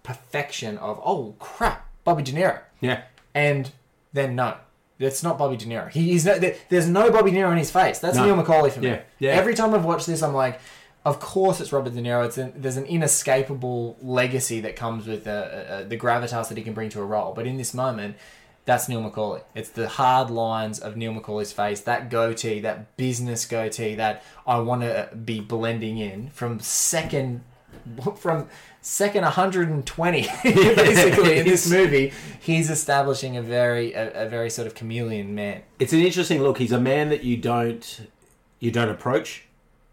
perfection 0.03 0.77
of 0.79 1.01
oh 1.05 1.35
crap, 1.39 1.89
Bobby 2.05 2.23
De 2.23 2.33
Niro 2.33 2.61
yeah. 2.81 3.03
and 3.35 3.73
then 4.15 4.35
no, 4.35 4.57
that's 4.99 5.23
not 5.23 5.37
Bobby 5.37 5.57
De 5.57 5.67
Niro. 5.67 5.91
He, 5.91 6.05
he's 6.13 6.25
no, 6.25 6.39
there, 6.39 6.55
there's 6.71 6.89
no 6.89 7.11
Bobby 7.11 7.31
De 7.31 7.37
Niro 7.37 7.53
in 7.53 7.59
his 7.59 7.71
face. 7.71 7.99
That's 7.99 8.17
No. 8.17 8.25
Neil 8.25 8.43
McCauley 8.43 8.73
for 8.73 8.81
me. 8.81 8.89
Yeah, 8.89 9.03
yeah. 9.19 9.33
Every 9.33 9.55
time 9.55 9.75
I've 9.75 9.85
watched 9.85 10.07
this, 10.07 10.23
I'm 10.23 10.35
like, 10.35 10.61
of 11.05 11.21
course 11.21 11.61
it's 11.61 11.73
Robert 11.73 11.93
De 11.95 12.01
Niro. 12.01 12.25
It's 12.25 12.39
an, 12.39 12.55
there's 12.57 12.79
an 12.79 12.87
inescapable 12.87 13.99
legacy 14.01 14.61
that 14.61 14.77
comes 14.77 15.07
with 15.07 15.27
uh, 15.27 15.31
uh, 15.31 15.83
the 15.83 15.99
gravitas 15.99 16.49
that 16.49 16.57
he 16.57 16.65
can 16.65 16.73
bring 16.73 16.89
to 16.91 17.01
a 17.01 17.05
role. 17.05 17.35
But 17.35 17.47
in 17.47 17.57
this 17.59 17.75
moment, 17.75 18.17
that's 18.65 18.89
Neil 18.89 19.03
McCauley. 19.03 19.43
It's 19.55 19.69
the 19.69 19.89
hard 19.89 20.31
lines 20.31 20.79
of 20.79 20.97
Neil 20.97 21.13
McCauley's 21.13 21.53
face, 21.53 21.81
that 21.83 22.09
goatee, 22.09 22.61
that 22.61 22.97
business 22.97 23.45
goatee 23.45 23.97
that 23.97 24.23
I 24.47 24.61
want 24.61 24.83
to 24.83 25.11
be 25.15 25.41
blending 25.41 25.99
in 25.99 26.31
from 26.31 26.61
second 26.61 27.43
from 28.17 28.49
second 28.85 29.23
120 29.23 30.23
basically 30.45 31.39
in 31.39 31.47
this 31.47 31.71
movie 31.71 32.13
he's 32.39 32.69
establishing 32.69 33.35
a 33.35 33.41
very 33.43 33.95
a, 33.95 34.27
a 34.27 34.29
very 34.29 34.51
sort 34.51 34.67
of 34.67 34.75
chameleon 34.75 35.35
man 35.35 35.63
It's 35.79 35.95
an 35.95 36.01
interesting 36.01 36.43
look. 36.43 36.59
He's 36.59 36.71
a 36.73 36.79
man 36.81 37.09
that 37.09 37.25
you 37.25 37.39
don't 37.39 38.09
you 38.61 38.71
don't 38.71 38.91
approach. 38.91 39.45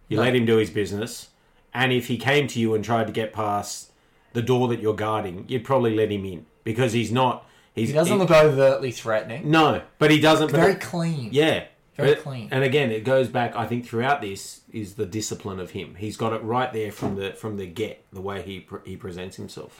You 0.10 0.19
let 0.19 0.36
him 0.36 0.45
do 0.45 0.57
his 0.57 0.69
business, 0.69 1.29
and 1.74 1.93
if 1.93 2.07
he 2.07 2.17
came 2.17 2.45
to 2.48 2.60
you 2.60 2.75
and 2.75 2.83
tried 2.83 3.07
to 3.07 3.13
get 3.13 3.31
past 3.31 3.91
the 4.33 4.41
door 4.41 4.67
that 4.67 4.81
you're 4.81 4.93
guarding, 4.93 5.45
you'd 5.48 5.63
probably 5.63 5.95
let 5.95 6.12
him 6.12 6.25
in 6.25 6.45
because 6.65 6.91
he's 6.91 7.13
not. 7.13 7.45
He's, 7.74 7.89
he 7.89 7.93
doesn't 7.95 8.17
look 8.17 8.29
overtly 8.29 8.91
threatening 8.91 9.50
No, 9.50 9.81
but 10.00 10.12
he 10.12 10.19
doesn't. 10.19 10.51
very 10.51 10.74
it- 10.74 10.81
clean 10.81 11.29
Yeah. 11.31 11.63
Very 12.01 12.15
But- 12.15 12.24
clean. 12.24 12.48
And 12.51 12.63
again, 12.63 12.91
it 12.91 13.03
goes 13.03 13.27
back. 13.29 13.55
I 13.55 13.65
think 13.67 13.86
throughout 13.86 14.22
this 14.22 14.62
is 14.72 14.96
the 14.96 15.05
discipline 15.05 15.60
of 15.60 15.72
him. 15.72 15.96
He's 15.96 16.17
got 16.17 16.34
it 16.34 16.41
right 16.43 16.72
there 16.74 16.91
from 16.91 17.15
the 17.15 17.31
from 17.34 17.58
the 17.58 17.65
get, 17.67 18.03
the 18.12 18.22
way 18.22 18.41
he 18.41 18.60
pre- 18.60 18.79
he 18.86 18.96
presents 18.98 19.36
himself. 19.38 19.79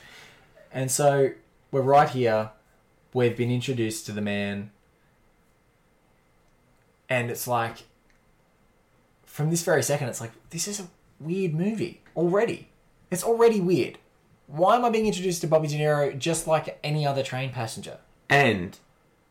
and 0.74 0.90
so 0.90 1.32
we're 1.72 1.82
right 1.82 2.10
here 2.10 2.52
we've 3.14 3.36
been 3.36 3.52
introduced 3.52 4.06
to 4.06 4.12
the 4.14 4.22
man 4.22 4.72
and 7.10 7.30
it's 7.30 7.48
like 7.48 7.84
from 9.26 9.50
this 9.50 9.64
very 9.64 9.84
second 9.84 10.08
it's 10.10 10.22
like 10.22 10.32
this 10.50 10.68
is 10.68 10.80
a 10.80 10.88
weird 11.20 11.54
movie 11.54 12.02
already 12.16 12.70
it's 13.10 13.24
already 13.24 13.60
weird 13.60 13.98
why 14.48 14.76
am 14.76 14.86
i 14.86 14.90
being 14.90 15.08
introduced 15.08 15.42
to 15.42 15.48
bobby 15.48 15.68
de 15.68 15.78
niro 15.78 16.18
just 16.18 16.48
like 16.48 16.80
any 16.84 17.06
other 17.06 17.24
train 17.24 17.50
passenger 17.52 17.98
And 18.30 18.78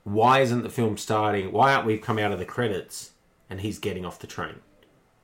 why 0.04 0.40
isn't 0.40 0.62
the 0.62 0.70
film 0.70 0.96
starting? 0.96 1.52
Why 1.52 1.74
aren't 1.74 1.86
we 1.86 1.98
come 1.98 2.18
out 2.18 2.32
of 2.32 2.38
the 2.38 2.44
credits 2.44 3.10
and 3.48 3.60
he's 3.60 3.78
getting 3.78 4.04
off 4.04 4.18
the 4.18 4.26
train? 4.26 4.56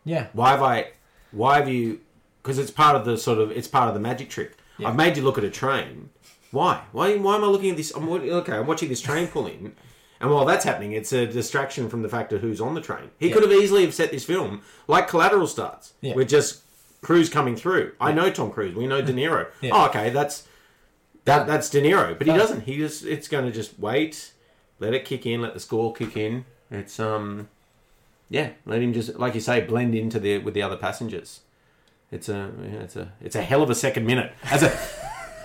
yeah 0.04 0.28
Why 0.32 0.50
have 0.50 0.62
I? 0.62 0.88
Why 1.32 1.58
have 1.58 1.68
you? 1.68 2.00
Because 2.42 2.58
it's 2.58 2.70
part 2.70 2.94
of 2.96 3.04
the 3.04 3.16
sort 3.18 3.38
of 3.38 3.50
it's 3.50 3.68
part 3.68 3.88
of 3.88 3.94
the 3.94 4.00
magic 4.00 4.30
trick. 4.30 4.56
Yeah. 4.78 4.88
I've 4.88 4.96
made 4.96 5.16
you 5.16 5.22
look 5.22 5.38
at 5.38 5.44
a 5.44 5.50
train. 5.50 6.10
Why? 6.52 6.82
Why? 6.92 7.16
Why 7.16 7.36
am 7.36 7.44
I 7.44 7.48
looking 7.48 7.70
at 7.70 7.76
this? 7.76 7.90
I'm 7.94 8.08
okay. 8.08 8.52
I'm 8.52 8.66
watching 8.66 8.88
this 8.88 9.00
train 9.00 9.26
pull 9.26 9.46
in, 9.46 9.74
and 10.20 10.30
while 10.30 10.44
that's 10.44 10.64
happening, 10.64 10.92
it's 10.92 11.12
a 11.12 11.26
distraction 11.26 11.88
from 11.88 12.02
the 12.02 12.08
fact 12.08 12.32
of 12.32 12.40
who's 12.40 12.60
on 12.60 12.74
the 12.74 12.80
train. 12.80 13.10
He 13.18 13.30
could 13.30 13.42
have 13.42 13.52
easily 13.52 13.84
have 13.84 13.94
set 13.94 14.10
this 14.12 14.24
film 14.24 14.62
like 14.86 15.08
Collateral 15.08 15.46
starts, 15.48 15.94
Yeah. 16.02 16.14
with 16.14 16.28
just 16.28 16.62
Cruise 17.02 17.28
coming 17.28 17.56
through. 17.56 17.92
I 18.00 18.12
know 18.12 18.30
Tom 18.30 18.50
Cruise. 18.52 18.74
We 18.76 18.86
know 18.86 19.02
De 19.02 19.12
Niro. 19.12 19.48
Yeah. 19.60 19.70
Oh, 19.74 19.86
okay. 19.86 20.10
That's 20.10 20.46
that. 21.24 21.42
Uh, 21.42 21.44
that's 21.44 21.68
De 21.68 21.80
Niro, 21.82 22.16
but 22.16 22.26
he 22.26 22.32
uh, 22.32 22.36
doesn't. 22.38 22.60
He 22.62 22.76
just 22.76 23.04
it's 23.04 23.26
going 23.28 23.44
to 23.46 23.52
just 23.52 23.78
wait, 23.78 24.32
let 24.78 24.94
it 24.94 25.04
kick 25.04 25.26
in, 25.26 25.42
let 25.42 25.54
the 25.54 25.60
score 25.60 25.92
kick 25.92 26.16
in. 26.16 26.44
It's 26.70 26.98
um 27.00 27.48
yeah, 28.28 28.50
let 28.64 28.82
him 28.82 28.92
just 28.92 29.16
like 29.16 29.34
you 29.34 29.40
say 29.40 29.60
blend 29.60 29.94
into 29.94 30.18
the 30.18 30.38
with 30.38 30.54
the 30.54 30.62
other 30.62 30.76
passengers. 30.76 31.40
It's 32.10 32.28
a 32.28 32.50
yeah, 32.62 32.80
it's 32.80 32.96
a 32.96 33.12
it's 33.20 33.36
a 33.36 33.42
hell 33.42 33.62
of 33.62 33.70
a 33.70 33.74
second 33.74 34.06
minute 34.06 34.32
as 34.44 34.62
a 34.62 34.76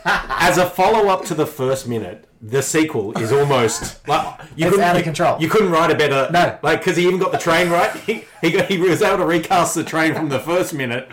as 0.05 0.57
a 0.57 0.65
follow 0.67 1.09
up 1.09 1.25
to 1.25 1.33
the 1.35 1.45
first 1.45 1.88
minute. 1.88 2.25
The 2.43 2.63
sequel 2.63 3.15
is 3.19 3.31
almost 3.31 4.07
like 4.07 4.39
you 4.55 4.65
It's 4.65 4.71
couldn't- 4.71 4.83
out 4.83 4.95
of 4.95 5.01
you- 5.01 5.03
control. 5.03 5.39
You 5.39 5.47
couldn't 5.47 5.69
write 5.71 5.91
a 5.91 5.95
better 5.95 6.27
No. 6.31 6.57
like 6.63 6.79
because 6.79 6.97
he 6.97 7.05
even 7.05 7.19
got 7.19 7.31
the 7.31 7.38
train 7.38 7.69
right. 7.69 7.95
He, 7.97 8.25
he 8.41 8.50
got, 8.50 8.65
he 8.65 8.79
was 8.79 9.03
able 9.03 9.17
to 9.19 9.25
recast 9.27 9.75
the 9.75 9.83
train 9.83 10.15
from 10.15 10.29
the 10.29 10.39
first 10.39 10.73
minute, 10.73 11.07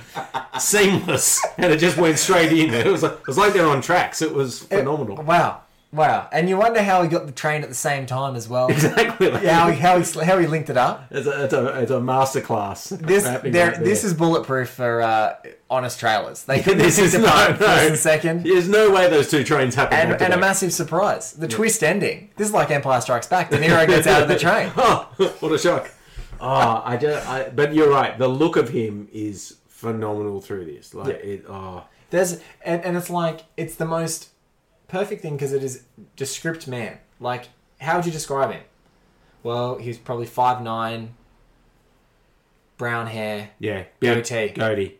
seamless, 0.58 1.44
and 1.58 1.70
it 1.72 1.78
just 1.78 1.98
went 1.98 2.18
straight 2.18 2.52
in. 2.52 2.72
It 2.72 2.86
was 2.86 3.02
like, 3.02 3.12
it 3.12 3.26
was 3.26 3.36
like 3.38 3.52
they're 3.52 3.66
on 3.68 3.82
tracks. 3.82 4.22
It 4.22 4.32
was 4.32 4.60
phenomenal. 4.60 5.16
wow 5.22 5.62
wow 5.92 6.28
and 6.32 6.48
you 6.48 6.56
wonder 6.56 6.82
how 6.82 7.02
he 7.02 7.08
got 7.08 7.24
the 7.26 7.32
train 7.32 7.62
at 7.62 7.68
the 7.68 7.74
same 7.74 8.04
time 8.06 8.36
as 8.36 8.48
well 8.48 8.68
Exactly. 8.68 9.30
How 9.48 9.70
he, 9.70 9.78
how 9.78 9.98
he 9.98 10.24
how 10.24 10.38
he 10.38 10.46
linked 10.46 10.68
it 10.70 10.76
up 10.76 11.06
It's 11.10 11.26
a, 11.26 11.44
it's 11.44 11.54
a, 11.54 11.80
it's 11.80 11.90
a 11.90 11.98
masterclass. 12.00 12.88
this 12.98 13.24
there, 13.24 13.76
this 13.78 14.04
is 14.04 14.12
bulletproof 14.14 14.68
for 14.68 15.00
uh, 15.02 15.36
honest 15.70 15.98
trailers 15.98 16.44
they 16.44 16.60
this 16.84 16.98
is 16.98 17.14
no, 17.14 17.20
no. 17.20 17.54
first 17.54 17.88
and 17.88 17.96
second 17.96 18.44
There's 18.44 18.68
no 18.68 18.90
way 18.90 19.08
those 19.08 19.30
two 19.30 19.44
trains 19.44 19.74
happen. 19.74 19.98
and, 19.98 20.20
and 20.20 20.34
a 20.34 20.38
massive 20.38 20.72
surprise 20.72 21.32
the 21.32 21.48
twist 21.48 21.82
ending 21.82 22.30
this 22.36 22.48
is 22.48 22.54
like 22.54 22.70
empire 22.70 23.00
strikes 23.00 23.26
back 23.26 23.50
de 23.50 23.58
niro 23.58 23.86
gets 23.86 24.06
out 24.06 24.22
of 24.22 24.28
the 24.28 24.38
train 24.38 24.70
Oh, 24.76 25.08
what 25.40 25.52
a 25.52 25.58
shock! 25.58 25.90
Oh, 26.40 26.82
I 26.84 26.96
just, 26.96 27.26
I, 27.28 27.48
but 27.48 27.74
you're 27.74 27.90
right. 27.90 28.16
The 28.16 28.28
look 28.28 28.56
of 28.56 28.68
him 28.68 29.08
is 29.12 29.56
phenomenal 29.66 30.40
through 30.40 30.66
this. 30.66 30.94
Like 30.94 31.16
it. 31.16 31.44
Oh, 31.48 31.82
There's 32.10 32.40
and, 32.64 32.84
and 32.84 32.96
it's 32.96 33.10
like 33.10 33.40
it's 33.56 33.74
the 33.74 33.86
most 33.86 34.28
perfect 34.88 35.22
thing 35.22 35.34
because 35.36 35.52
it 35.52 35.62
is 35.62 35.84
descript 36.16 36.66
man. 36.66 36.98
Like, 37.20 37.48
how 37.80 37.96
would 37.96 38.06
you 38.06 38.12
describe 38.12 38.50
him? 38.50 38.62
Well, 39.42 39.76
he's 39.76 39.98
probably 39.98 40.26
five 40.26 40.62
nine, 40.62 41.14
brown 42.76 43.06
hair. 43.06 43.50
yeah. 43.58 43.84
Goatee. 44.00 44.48
Goatee. 44.48 44.98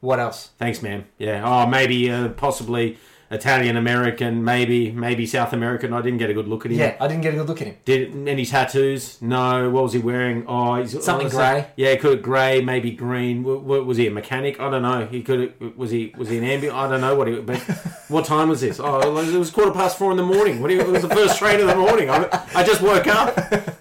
What 0.00 0.20
else? 0.20 0.50
Thanks, 0.58 0.82
man. 0.82 1.06
Yeah. 1.18 1.42
Oh, 1.44 1.66
maybe 1.66 2.10
uh, 2.10 2.28
possibly 2.28 2.98
Italian 3.30 3.76
American. 3.76 4.42
Maybe 4.44 4.90
maybe 4.90 5.26
South 5.26 5.52
American. 5.52 5.92
I 5.92 6.00
didn't 6.00 6.18
get 6.18 6.30
a 6.30 6.34
good 6.34 6.48
look 6.48 6.64
at 6.64 6.72
him. 6.72 6.78
Yeah, 6.78 6.96
I 7.00 7.08
didn't 7.08 7.22
get 7.22 7.34
a 7.34 7.36
good 7.36 7.46
look 7.48 7.60
at 7.60 7.66
him. 7.66 7.76
Did 7.84 8.26
any 8.28 8.44
tattoos? 8.46 9.20
No. 9.20 9.68
What 9.70 9.82
was 9.84 9.92
he 9.92 9.98
wearing? 9.98 10.44
Oh, 10.46 10.76
he's 10.80 11.02
Something 11.04 11.28
grey. 11.28 11.66
Yeah, 11.76 11.94
could 11.96 12.22
grey, 12.22 12.62
maybe 12.62 12.90
green. 12.90 13.42
W- 13.42 13.84
was 13.84 13.96
he 13.98 14.06
a 14.06 14.10
mechanic? 14.10 14.58
I 14.60 14.70
don't 14.70 14.82
know. 14.82 15.06
He 15.06 15.22
could. 15.22 15.76
Was 15.76 15.90
he? 15.90 16.14
Was 16.16 16.28
he 16.28 16.38
an 16.38 16.44
ambulance? 16.44 16.78
I 16.78 16.88
don't 16.88 17.00
know 17.00 17.14
what 17.14 17.28
he. 17.28 17.40
But 17.40 17.58
what 18.08 18.24
time 18.24 18.48
was 18.48 18.60
this? 18.60 18.80
Oh, 18.80 19.18
it 19.18 19.38
was 19.38 19.50
quarter 19.50 19.72
past 19.72 19.98
four 19.98 20.10
in 20.10 20.16
the 20.16 20.22
morning. 20.22 20.60
What? 20.62 20.70
you- 20.70 20.80
It 20.80 20.88
was 20.88 21.02
the 21.02 21.08
first 21.14 21.38
train 21.38 21.60
of 21.60 21.66
the 21.66 21.76
morning. 21.76 22.08
I, 22.08 22.28
I 22.54 22.64
just 22.64 22.80
woke 22.80 23.06
up. 23.06 23.34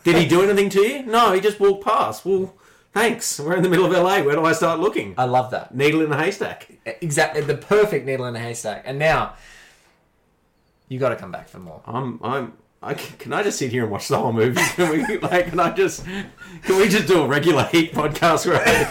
Did 0.04 0.18
he 0.18 0.28
do 0.28 0.42
anything 0.42 0.70
to 0.72 0.82
you? 0.82 1.04
No, 1.04 1.32
he 1.34 1.40
just 1.40 1.60
walked 1.60 1.86
past. 1.86 2.26
Well, 2.26 2.54
thanks. 2.98 3.40
We're 3.40 3.56
in 3.56 3.64
the 3.64 3.70
middle 3.70 3.86
of 3.86 3.92
LA. 3.92 4.22
Where 4.22 4.36
do 4.36 4.44
I 4.46 4.54
start 4.54 4.80
looking? 4.80 5.14
I 5.18 5.26
love 5.26 5.52
that. 5.52 5.74
Needle 5.76 6.02
in 6.02 6.12
a 6.12 6.18
haystack. 6.18 6.68
Exactly, 6.86 7.42
the 7.42 7.56
perfect 7.56 8.06
needle 8.06 8.26
in 8.26 8.36
a 8.36 8.40
haystack. 8.40 8.84
And 8.86 8.98
now, 9.00 9.36
you 10.90 11.00
got 11.00 11.10
to 11.10 11.16
come 11.16 11.32
back 11.32 11.50
for 11.50 11.60
more. 11.60 11.82
I'm. 11.86 12.20
I'm. 12.24 12.54
I 12.80 12.94
can, 12.94 13.18
can 13.18 13.34
I 13.34 13.42
just 13.42 13.58
sit 13.58 13.72
here 13.72 13.84
and 13.84 13.92
watch 13.92 14.08
the 14.08 14.18
whole 14.20 14.32
movie? 14.32 14.62
Can 14.76 14.92
we 14.92 15.18
like? 15.18 15.50
Can 15.50 15.60
I 15.60 15.72
just? 15.74 16.06
Can 16.06 16.78
we 16.78 16.88
just 16.88 17.08
do 17.08 17.24
a 17.24 17.28
regular 17.28 17.64
Heat 17.66 17.92
podcast? 17.92 18.46
Right? 18.52 18.88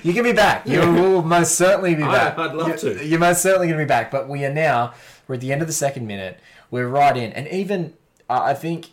You 0.02 0.14
can 0.14 0.22
be 0.24 0.32
back. 0.32 0.66
You 0.66 0.80
will 0.80 1.22
most 1.22 1.56
certainly 1.56 1.94
be 1.94 2.02
back. 2.02 2.38
I'd 2.38 2.54
love 2.54 2.68
You- 2.82 2.94
to. 2.94 3.06
You're 3.06 3.18
most 3.18 3.42
certainly 3.42 3.66
going 3.66 3.78
to 3.78 3.84
be 3.84 3.88
back. 3.88 4.10
But 4.10 4.28
we 4.28 4.44
are 4.46 4.52
now. 4.52 4.94
We're 5.28 5.34
at 5.34 5.40
the 5.42 5.52
end 5.52 5.60
of 5.60 5.66
the 5.68 5.74
second 5.74 6.06
minute. 6.06 6.40
We're 6.70 6.88
right 6.88 7.14
in, 7.16 7.32
and 7.32 7.46
even 7.48 7.92
uh, 8.30 8.40
I 8.42 8.54
think 8.54 8.86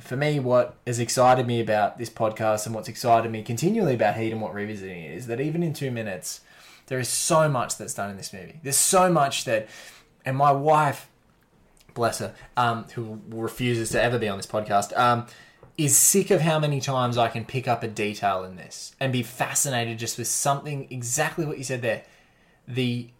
for 0.00 0.16
me, 0.16 0.40
what 0.40 0.76
has 0.86 0.98
excited 0.98 1.46
me 1.46 1.60
about 1.60 1.98
this 1.98 2.10
podcast 2.10 2.66
and 2.66 2.74
what's 2.74 2.88
excited 2.88 3.30
me 3.30 3.42
continually 3.42 3.94
about 3.94 4.16
Heat 4.16 4.32
and 4.32 4.40
what 4.40 4.54
revisiting 4.54 5.02
it 5.02 5.12
is 5.12 5.26
that 5.26 5.40
even 5.40 5.62
in 5.62 5.72
two 5.72 5.90
minutes, 5.90 6.40
there 6.86 6.98
is 6.98 7.08
so 7.08 7.48
much 7.48 7.76
that's 7.76 7.94
done 7.94 8.10
in 8.10 8.16
this 8.16 8.32
movie. 8.32 8.60
There's 8.62 8.76
so 8.76 9.10
much 9.10 9.44
that, 9.44 9.68
and 10.24 10.36
my 10.36 10.52
wife 10.52 11.08
bless 11.94 12.18
her, 12.18 12.34
um, 12.56 12.84
who 12.94 13.20
refuses 13.28 13.90
to 13.90 14.02
ever 14.02 14.18
be 14.18 14.28
on 14.28 14.38
this 14.38 14.46
podcast, 14.46 14.96
um, 14.98 15.26
is 15.76 15.96
sick 15.96 16.30
of 16.30 16.40
how 16.40 16.58
many 16.58 16.80
times 16.80 17.16
I 17.16 17.28
can 17.28 17.44
pick 17.44 17.68
up 17.68 17.82
a 17.82 17.88
detail 17.88 18.44
in 18.44 18.56
this 18.56 18.94
and 18.98 19.12
be 19.12 19.22
fascinated 19.22 19.98
just 19.98 20.18
with 20.18 20.26
something 20.26 20.86
exactly 20.90 21.46
what 21.46 21.58
you 21.58 21.64
said 21.64 21.82
there. 21.82 22.04
The 22.66 23.10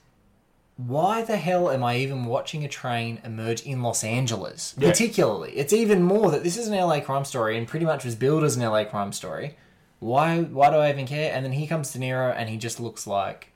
why 0.79 1.23
the 1.23 1.37
hell 1.37 1.71
am 1.71 1.83
I 1.83 1.97
even 1.97 2.25
watching 2.25 2.65
a 2.65 2.69
train 2.69 3.21
emerge 3.25 3.63
in 3.63 3.83
Los 3.83 4.05
Angeles? 4.05 4.77
Particularly, 4.79 5.51
it's 5.51 5.73
even 5.73 6.05
more 6.05 6.31
that 6.31 6.45
this 6.45 6.57
is 6.57 6.69
an 6.69 6.79
LA 6.79 7.01
crime 7.01 7.25
story 7.25 7.59
and 7.59 7.67
pretty 7.67 7.85
much 7.85 8.05
was 8.05 8.15
billed 8.15 8.45
as 8.45 8.57
an 8.57 8.63
LA 8.63 8.85
crime 8.85 9.13
story. 9.13 9.57
Why? 9.99 10.43
Why 10.43 10.71
do 10.71 10.77
I 10.77 10.91
even 10.91 11.09
care? 11.09 11.35
And 11.35 11.45
then 11.45 11.53
he 11.53 11.67
comes 11.67 11.93
De 11.93 11.99
Niro, 11.99 12.33
and 12.35 12.49
he 12.49 12.57
just 12.57 12.79
looks 12.79 13.09
like 13.09 13.51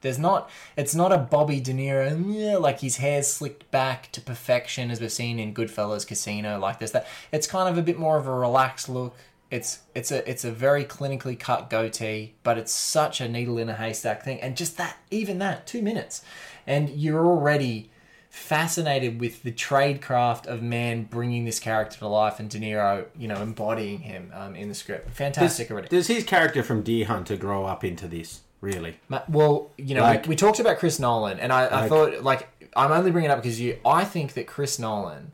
there's 0.00 0.18
not. 0.18 0.48
It's 0.76 0.94
not 0.94 1.10
a 1.10 1.18
Bobby 1.18 1.58
De 1.60 1.72
Niro, 1.72 2.22
yeah, 2.32 2.56
like 2.56 2.78
his 2.78 2.98
hair's 2.98 3.26
slicked 3.26 3.68
back 3.72 4.12
to 4.12 4.20
perfection, 4.20 4.92
as 4.92 5.00
we've 5.00 5.10
seen 5.10 5.40
in 5.40 5.52
Goodfellas, 5.52 6.06
Casino, 6.06 6.56
like 6.60 6.78
this. 6.78 6.92
That 6.92 7.08
it's 7.32 7.48
kind 7.48 7.68
of 7.68 7.78
a 7.78 7.82
bit 7.82 7.98
more 7.98 8.16
of 8.16 8.28
a 8.28 8.32
relaxed 8.32 8.88
look. 8.88 9.16
It's 9.50 9.80
it's 9.96 10.12
a 10.12 10.28
it's 10.30 10.44
a 10.44 10.52
very 10.52 10.84
clinically 10.84 11.36
cut 11.36 11.68
goatee, 11.68 12.34
but 12.44 12.58
it's 12.58 12.72
such 12.72 13.20
a 13.20 13.28
needle 13.28 13.58
in 13.58 13.68
a 13.68 13.74
haystack 13.74 14.22
thing. 14.22 14.40
And 14.40 14.56
just 14.56 14.76
that, 14.76 14.96
even 15.10 15.38
that, 15.40 15.66
two 15.66 15.82
minutes, 15.82 16.22
and 16.66 16.88
you're 16.90 17.26
already 17.26 17.90
fascinated 18.28 19.20
with 19.20 19.42
the 19.42 19.52
tradecraft 19.52 20.46
of 20.46 20.62
Mann 20.62 21.02
bringing 21.04 21.44
this 21.44 21.58
character 21.58 21.98
to 21.98 22.06
life, 22.08 22.38
and 22.40 22.48
De 22.48 22.58
Niro, 22.58 23.06
you 23.18 23.26
know, 23.28 23.42
embodying 23.42 24.00
him 24.00 24.30
um, 24.34 24.54
in 24.54 24.68
the 24.68 24.74
script. 24.74 25.10
Fantastic 25.10 25.70
already. 25.70 25.88
Does 25.88 26.06
his 26.06 26.24
character 26.24 26.62
from 26.62 26.82
Deer 26.82 27.06
Hunter 27.06 27.36
grow 27.36 27.64
up 27.64 27.84
into 27.84 28.06
this? 28.06 28.40
Really? 28.60 28.98
Well, 29.28 29.70
you 29.78 29.94
know, 29.94 30.02
Like- 30.02 30.24
we, 30.24 30.30
we 30.30 30.36
talked 30.36 30.60
about 30.60 30.78
Chris 30.78 30.98
Nolan, 31.00 31.38
and 31.40 31.52
I, 31.52 31.64
I 31.66 31.80
Like- 31.80 31.88
thought, 31.88 32.22
like, 32.22 32.48
I'm 32.76 32.92
only 32.92 33.10
bringing 33.10 33.30
it 33.30 33.32
up 33.32 33.42
because 33.42 33.60
you. 33.60 33.78
I 33.84 34.04
think 34.04 34.34
that 34.34 34.46
Chris 34.46 34.78
Nolan, 34.78 35.32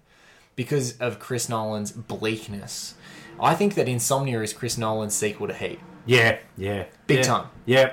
because 0.55 0.97
of 0.99 1.19
Chris 1.19 1.49
Nolan's 1.51 1.93
bleakness, 1.93 2.95
I 3.39 3.55
think 3.55 3.75
that 3.75 3.89
Insomnia 3.89 4.41
is 4.41 4.55
Chris 4.55 4.79
Nolan's 4.79 5.13
sequel 5.15 5.47
to 5.49 5.55
Heat. 5.55 5.81
Yeah, 6.07 6.39
yeah, 6.57 6.85
Big 7.07 7.19
yeah. 7.19 7.23
time. 7.25 7.47
Yeah, 7.67 7.93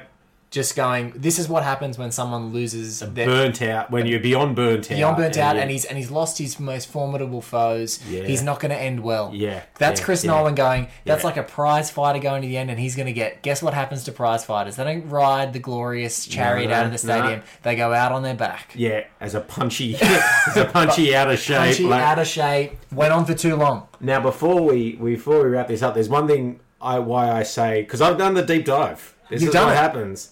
Just 0.53 0.75
going, 0.75 1.13
this 1.15 1.39
is 1.39 1.50
what 1.50 1.63
happens 1.63 1.98
when 1.98 2.12
someone 2.12 2.53
loses 2.53 3.00
their, 3.00 3.25
burnt 3.25 3.60
out 3.63 3.89
when 3.89 4.05
you're 4.05 4.19
beyond 4.19 4.55
burnt 4.55 4.91
out. 4.91 4.95
beyond 4.95 5.17
burnt 5.17 5.36
out, 5.36 5.57
and 5.57 5.72
he's 5.72 5.83
and 5.83 5.98
he's 5.98 6.12
lost 6.12 6.38
his 6.38 6.60
most 6.60 6.89
formidable 6.89 7.41
foes. 7.41 8.00
Yeah. 8.07 8.22
He's 8.22 8.43
not 8.43 8.60
going 8.60 8.69
to 8.69 8.77
end 8.77 9.00
well. 9.00 9.31
Yeah, 9.33 9.63
that's 9.79 10.00
yeah, 10.00 10.05
Chris. 10.05 10.24
Nolan 10.24 10.53
going. 10.53 10.89
That's 11.05 11.24
like 11.24 11.38
a 11.38 11.41
prize 11.41 11.89
fighter 11.89 12.19
going 12.19 12.43
to 12.43 12.48
the 12.48 12.57
end, 12.57 12.69
and 12.69 12.79
he's 12.79 12.95
going 12.95 13.07
to 13.07 13.13
get. 13.13 13.41
Guess 13.41 13.63
what 13.63 13.74
happens 13.74 14.03
to 14.03 14.12
prize 14.12 14.45
fighters? 14.45 14.75
They 14.75 14.83
don't 14.83 15.10
ride 15.10 15.53
the 15.53 15.60
glorious 15.60 16.27
chariot 16.27 16.67
no, 16.67 16.75
out 16.75 16.86
of 16.86 16.91
the 16.91 17.07
no. 17.07 17.19
stadium. 17.19 17.41
They 17.63 17.75
go 17.75 17.91
out 17.91 18.12
on 18.12 18.22
their 18.22 18.36
back. 18.36 18.74
yeah, 18.75 19.05
as 19.19 19.33
a 19.33 19.41
punchy, 19.41 19.95
as 20.01 20.55
a 20.55 20.65
punchy 20.65 21.15
out 21.15 21.31
of 21.31 21.39
shape. 21.39 21.57
punchy, 21.57 21.83
like- 21.86 22.03
out 22.03 22.19
of 22.19 22.27
shape, 22.27 22.74
went 22.91 23.12
on 23.12 23.25
for 23.25 23.33
too 23.33 23.55
long. 23.55 23.88
Now, 24.00 24.22
before 24.22 24.62
we 24.62 24.98
before 24.98 25.43
we 25.45 25.50
wrap 25.50 25.67
this 25.67 25.81
up, 25.81 25.95
there's 25.95 26.10
one 26.10 26.27
thing 26.27 26.60
I 26.79 27.00
why 27.00 27.31
I 27.31 27.41
say 27.41 27.81
because 27.81 28.01
I've 28.01 28.19
done 28.19 28.36
the 28.36 28.43
deep 28.43 28.65
dive. 28.65 29.15
This 29.31 29.41
You've 29.41 29.50
is 29.50 29.53
done 29.55 29.65
what 29.65 29.74
it. 29.74 29.77
happens 29.77 30.29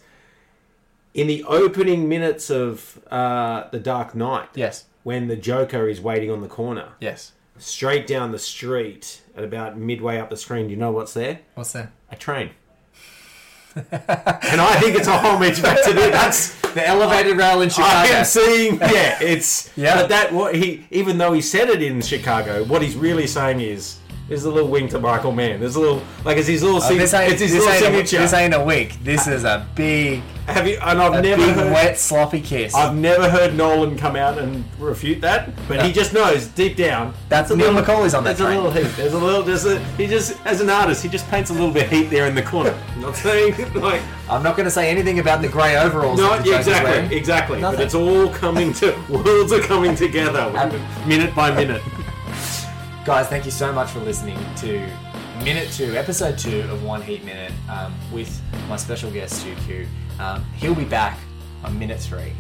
in 1.14 1.28
the 1.28 1.44
opening 1.44 2.08
minutes 2.08 2.50
of 2.50 3.00
uh, 3.12 3.70
the 3.72 3.80
Dark 3.80 4.16
Knight. 4.16 4.50
Yes, 4.56 4.86
when 5.04 5.28
the 5.28 5.36
Joker 5.36 5.88
is 5.88 6.00
waiting 6.00 6.30
on 6.32 6.42
the 6.42 6.48
corner, 6.48 6.90
yes. 7.00 7.32
straight 7.58 8.06
down 8.08 8.32
the 8.32 8.40
street 8.40 9.22
at 9.36 9.44
about 9.44 9.78
midway 9.78 10.18
up 10.18 10.30
the 10.30 10.38
screen. 10.38 10.68
Do 10.68 10.72
you 10.72 10.78
know 10.78 10.92
what's 10.92 11.14
there? 11.14 11.40
What's 11.56 11.74
that? 11.74 11.92
A 12.10 12.16
train. 12.16 12.52
and 13.76 14.60
I 14.60 14.80
think 14.82 14.98
it's 14.98 15.08
a 15.08 15.18
homage 15.18 15.62
back 15.62 15.82
to 15.86 15.94
the, 15.94 16.10
that's 16.10 16.60
The 16.74 16.86
elevated 16.86 17.38
rail 17.38 17.62
in 17.62 17.70
Chicago. 17.70 17.90
I 17.90 18.06
am 18.08 18.26
seeing. 18.26 18.78
Yeah, 18.80 19.18
it's 19.22 19.70
Yeah. 19.78 19.96
But 19.96 20.10
that 20.10 20.34
what 20.34 20.56
he 20.56 20.86
even 20.92 21.18
though 21.18 21.32
he 21.32 21.42
said 21.42 21.70
it 21.70 21.82
in 21.82 22.02
Chicago, 22.02 22.64
what 22.66 22.82
he's 22.82 22.98
really 22.98 23.28
saying 23.28 23.62
is 23.62 23.98
there's 24.32 24.46
a 24.46 24.50
little 24.50 24.70
wink 24.70 24.92
to 24.92 25.00
Michael 25.00 25.34
Mann. 25.34 25.60
There's 25.60 25.76
a 25.76 25.80
little 25.82 26.02
like 26.24 26.38
it's 26.38 26.48
his 26.48 26.64
little 26.64 26.78
uh, 26.82 26.86
Oh, 26.86 26.88
sig- 26.88 27.00
this 27.00 27.14
ain't, 27.14 27.34
it's 27.34 27.42
his 27.42 27.52
this, 27.52 27.60
little 27.60 27.74
ain't 27.74 27.82
a, 27.82 27.86
signature. 27.88 28.18
this 28.20 28.34
ain't 28.34 28.54
a 28.54 28.64
wink. 28.64 29.04
This 29.04 29.28
is 29.28 29.44
a 29.44 29.68
big, 29.76 30.22
Have 30.48 30.66
you? 30.66 30.78
And 30.82 31.02
I've 31.02 31.14
a 31.16 31.22
never 31.22 31.46
big 31.46 31.54
heard, 31.56 31.74
wet 31.74 32.00
sloppy 32.00 32.40
kiss. 32.40 32.74
I've 32.74 32.96
never 32.96 33.30
heard 33.30 33.56
Nolan 33.56 33.98
come 33.98 34.16
out 34.16 34.38
and 34.38 34.64
refute 34.80 35.20
that, 35.20 35.50
but 35.68 35.78
No. 35.80 35.84
he 35.84 35.92
just 35.92 36.14
knows 36.14 36.48
deep 36.48 36.78
down. 36.78 37.14
That's 37.28 37.52
a 37.52 37.58
Neil 37.58 37.74
little- 37.74 37.82
McCauley's 37.84 38.14
on 38.14 38.24
that 38.24 38.38
There's 38.38 38.48
train. 38.48 38.60
a 38.60 38.68
little 38.70 38.84
heat. 38.84 38.96
There's 38.96 39.12
a 39.12 39.18
little. 39.18 39.44
There's 39.44 39.66
a. 39.66 39.80
He 39.96 40.08
just 40.08 40.38
as 40.46 40.62
an 40.62 40.70
artist, 40.70 41.04
he 41.04 41.10
just 41.10 41.30
paints 41.30 41.50
a 41.50 41.54
little 41.54 41.72
bit 41.72 41.88
of 41.88 41.92
heat 41.92 42.10
there 42.10 42.28
in 42.28 42.34
the 42.34 42.42
corner. 42.42 42.74
I'm 42.96 43.02
not 43.02 43.18
saying 43.18 43.74
like. 43.74 44.02
I'm 44.30 44.44
not 44.44 44.56
going 44.56 44.64
to 44.64 44.72
say 44.72 44.90
anything 44.90 45.20
about 45.20 45.42
the 45.42 45.50
grey 45.50 45.76
overalls. 45.76 46.18
No, 46.18 46.36
yeah, 46.46 46.60
exactly, 46.60 47.18
exactly. 47.18 47.60
Nothing. 47.60 47.80
But 47.80 47.86
it's 47.86 47.96
all 47.96 48.30
coming 48.30 48.72
to 48.76 48.98
worlds 49.10 49.52
are 49.52 49.60
coming 49.60 49.94
together, 49.94 50.50
minute 51.06 51.36
by 51.36 51.52
minute. 51.54 51.82
Guys, 53.04 53.28
thank 53.28 53.46
you 53.46 53.52
so 53.52 53.74
much 53.74 53.90
for 53.90 54.00
listening 54.00 54.38
to 54.58 54.88
minute 55.44 55.72
two, 55.72 55.96
episode 55.96 56.38
two 56.38 56.60
of 56.70 56.84
One 56.84 57.02
Heat 57.02 57.24
Minute 57.24 57.52
um, 57.68 57.92
with 58.14 58.40
my 58.70 58.76
special 58.78 59.10
guest, 59.10 59.40
Stu 59.42 59.56
Q. 59.66 59.88
Um, 60.20 60.44
he'll 60.56 60.76
be 60.76 60.86
back 60.86 61.18
on 61.64 61.80
minute 61.80 62.00
three. 62.00 62.34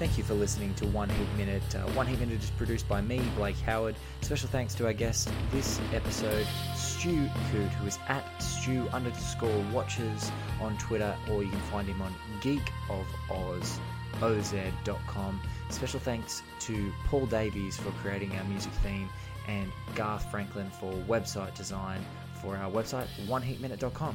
Thank 0.00 0.18
you 0.18 0.24
for 0.24 0.34
listening 0.34 0.74
to 0.74 0.86
One 0.88 1.08
Heat 1.10 1.28
Minute. 1.36 1.62
Uh, 1.76 1.82
One 1.92 2.08
Heat 2.08 2.18
Minute 2.18 2.42
is 2.42 2.50
produced 2.50 2.88
by 2.88 3.00
me, 3.00 3.20
Blake 3.36 3.54
Howard. 3.60 3.94
Special 4.22 4.48
thanks 4.48 4.74
to 4.74 4.86
our 4.86 4.92
guest 4.92 5.30
this 5.52 5.80
episode, 5.92 6.44
Stu 6.74 7.28
Coote, 7.52 7.70
who 7.70 7.86
is 7.86 8.00
at 8.08 8.24
Stu 8.42 8.88
underscore 8.92 9.64
watches 9.72 10.32
on 10.60 10.76
Twitter, 10.78 11.14
or 11.30 11.44
you 11.44 11.50
can 11.50 11.60
find 11.60 11.86
him 11.86 12.02
on 12.02 12.12
Geek 12.40 12.72
of 12.90 13.06
Oz. 13.30 13.78
oz.com. 14.20 15.40
Special 15.72 15.98
thanks 16.00 16.42
to 16.60 16.92
Paul 17.06 17.26
Davies 17.26 17.76
for 17.76 17.90
creating 18.02 18.36
our 18.36 18.44
music 18.44 18.72
theme 18.84 19.08
and 19.48 19.72
Garth 19.94 20.30
Franklin 20.30 20.70
for 20.78 20.92
website 21.08 21.54
design 21.54 22.04
for 22.40 22.56
our 22.56 22.70
website, 22.70 23.06
oneheatminute.com. 23.26 24.14